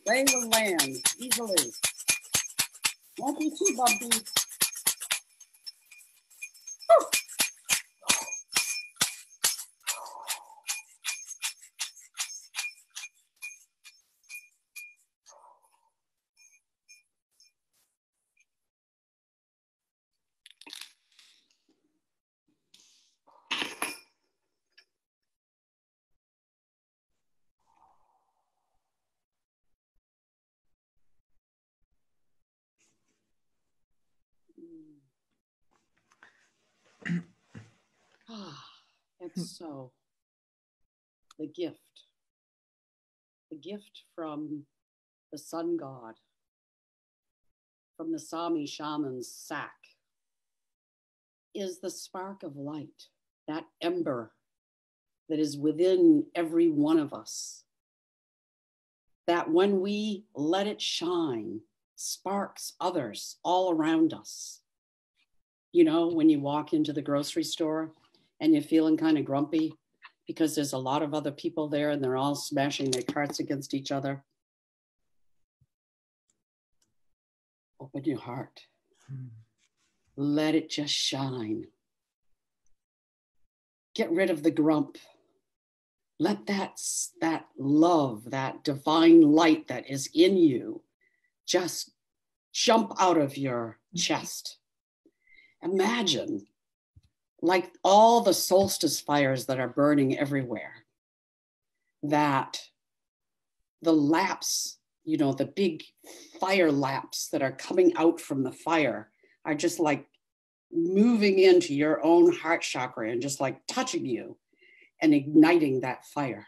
They 0.06 0.26
will 0.34 0.50
land 0.50 0.82
easily. 1.20 1.72
Não 3.20 3.34
precisa 3.34 3.84
babi 3.84 4.10
Mm. 39.38 39.46
so 39.46 39.92
the 41.38 41.48
gift, 41.48 42.04
the 43.52 43.58
gift 43.58 44.04
from 44.16 44.64
the 45.32 45.38
sun 45.38 45.78
god, 45.78 46.16
from 47.96 48.12
the 48.12 48.20
Sami 48.20 48.66
shaman's 48.66 49.32
sack, 49.32 49.76
is 51.54 51.80
the 51.80 51.90
spark 51.90 52.44
of 52.44 52.56
light, 52.56 53.10
that 53.48 53.66
ember 53.82 54.32
that 55.30 55.40
is 55.40 55.58
within 55.58 56.26
every 56.36 56.70
one 56.70 57.00
of 57.00 57.14
us. 57.14 57.64
That 59.28 59.52
when 59.52 59.82
we 59.82 60.26
let 60.36 60.68
it 60.68 60.82
shine, 60.82 61.62
sparks 61.96 62.74
others 62.80 63.38
all 63.44 63.72
around 63.72 64.14
us. 64.14 64.62
You 65.74 65.84
know, 65.84 66.08
when 66.08 66.30
you 66.30 66.40
walk 66.40 66.74
into 66.74 66.94
the 66.94 67.02
grocery 67.02 67.44
store 67.44 67.92
and 68.40 68.54
you're 68.54 68.62
feeling 68.62 68.98
kind 68.98 69.18
of 69.18 69.26
grumpy 69.26 69.74
because 70.28 70.56
there's 70.56 70.74
a 70.74 70.78
lot 70.78 71.02
of 71.02 71.14
other 71.14 71.32
people 71.32 71.70
there 71.70 71.92
and 71.92 72.04
they're 72.04 72.18
all 72.18 72.36
smashing 72.36 72.92
their 72.92 73.02
carts 73.02 73.40
against 73.40 73.74
each 73.74 73.92
other. 73.92 74.24
Open 77.80 78.04
your 78.04 78.20
heart. 78.20 78.62
Hmm. 79.08 79.28
Let 80.16 80.56
it 80.56 80.70
just 80.70 80.94
shine. 80.94 81.68
Get 83.96 84.12
rid 84.12 84.30
of 84.30 84.44
the 84.44 84.52
grump. 84.52 84.98
Let 86.20 86.48
that, 86.48 86.82
that 87.22 87.46
love, 87.58 88.32
that 88.32 88.64
divine 88.64 89.22
light 89.22 89.68
that 89.68 89.90
is 89.90 90.10
in 90.14 90.38
you 90.38 90.82
just 91.46 91.92
jump 92.52 92.94
out 93.00 93.18
of 93.18 93.38
your 93.38 93.78
chest. 93.96 94.58
Imagine 95.62 96.48
like 97.48 97.72
all 97.84 98.22
the 98.22 98.34
solstice 98.34 99.00
fires 99.00 99.46
that 99.46 99.60
are 99.60 99.70
burning 99.70 100.18
everywhere, 100.18 100.86
that 102.04 102.60
the 103.82 103.94
laps, 103.94 104.78
you 105.06 105.18
know, 105.18 105.32
the 105.32 105.46
big 105.46 105.82
fire 106.42 106.72
laps 106.72 107.30
that 107.30 107.42
are 107.42 107.54
coming 107.54 107.96
out 107.96 108.20
from 108.20 108.44
the 108.44 108.52
fire 108.52 109.10
are 109.46 109.56
just 109.56 109.80
like 109.80 110.06
moving 110.74 111.40
into 111.40 111.74
your 111.74 112.04
own 112.04 112.34
heart 112.34 112.62
chakra 112.62 113.10
and 113.10 113.22
just 113.22 113.40
like 113.40 113.66
touching 113.66 114.06
you 114.06 114.38
and 115.02 115.14
igniting 115.14 115.80
that 115.80 116.06
fire. 116.06 116.46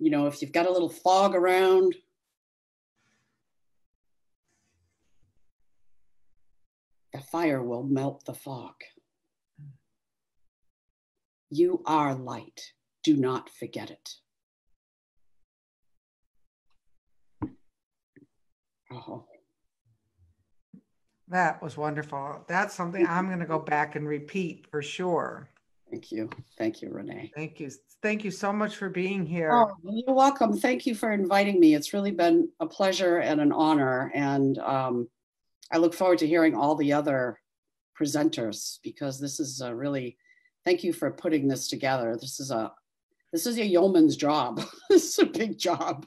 You 0.00 0.10
know, 0.10 0.26
if 0.26 0.42
you've 0.42 0.52
got 0.52 0.66
a 0.66 0.72
little 0.72 0.88
fog 0.88 1.36
around, 1.36 1.94
the 7.12 7.20
fire 7.20 7.62
will 7.62 7.84
melt 7.84 8.24
the 8.24 8.34
fog. 8.34 8.74
You 11.56 11.84
are 11.86 12.16
light. 12.16 12.72
Do 13.04 13.16
not 13.16 13.48
forget 13.48 13.88
it. 13.88 14.10
Oh. 18.92 19.26
That 21.28 21.62
was 21.62 21.76
wonderful. 21.76 22.44
That's 22.48 22.74
something 22.74 23.06
I'm 23.06 23.28
going 23.28 23.38
to 23.38 23.46
go 23.46 23.60
back 23.60 23.94
and 23.94 24.08
repeat 24.08 24.66
for 24.68 24.82
sure. 24.82 25.48
Thank 25.88 26.10
you. 26.10 26.28
Thank 26.58 26.82
you, 26.82 26.90
Renee. 26.90 27.30
Thank 27.36 27.60
you. 27.60 27.70
Thank 28.02 28.24
you 28.24 28.32
so 28.32 28.52
much 28.52 28.74
for 28.74 28.88
being 28.88 29.24
here. 29.24 29.52
Oh, 29.52 29.70
you're 29.84 30.12
welcome. 30.12 30.58
Thank 30.58 30.86
you 30.86 30.96
for 30.96 31.12
inviting 31.12 31.60
me. 31.60 31.76
It's 31.76 31.94
really 31.94 32.10
been 32.10 32.48
a 32.58 32.66
pleasure 32.66 33.18
and 33.18 33.40
an 33.40 33.52
honor. 33.52 34.10
And 34.12 34.58
um, 34.58 35.08
I 35.70 35.78
look 35.78 35.94
forward 35.94 36.18
to 36.18 36.26
hearing 36.26 36.56
all 36.56 36.74
the 36.74 36.92
other 36.92 37.38
presenters 37.96 38.80
because 38.82 39.20
this 39.20 39.38
is 39.38 39.60
a 39.60 39.72
really 39.72 40.18
thank 40.64 40.84
you 40.84 40.92
for 40.92 41.10
putting 41.10 41.48
this 41.48 41.68
together. 41.68 42.16
This 42.20 42.40
is 42.40 42.50
a 42.50 42.72
this 43.32 43.46
is 43.46 43.58
a 43.58 43.64
yeoman's 43.64 44.16
job. 44.16 44.62
this 44.90 45.04
is 45.04 45.18
a 45.18 45.26
big 45.26 45.58
job. 45.58 46.06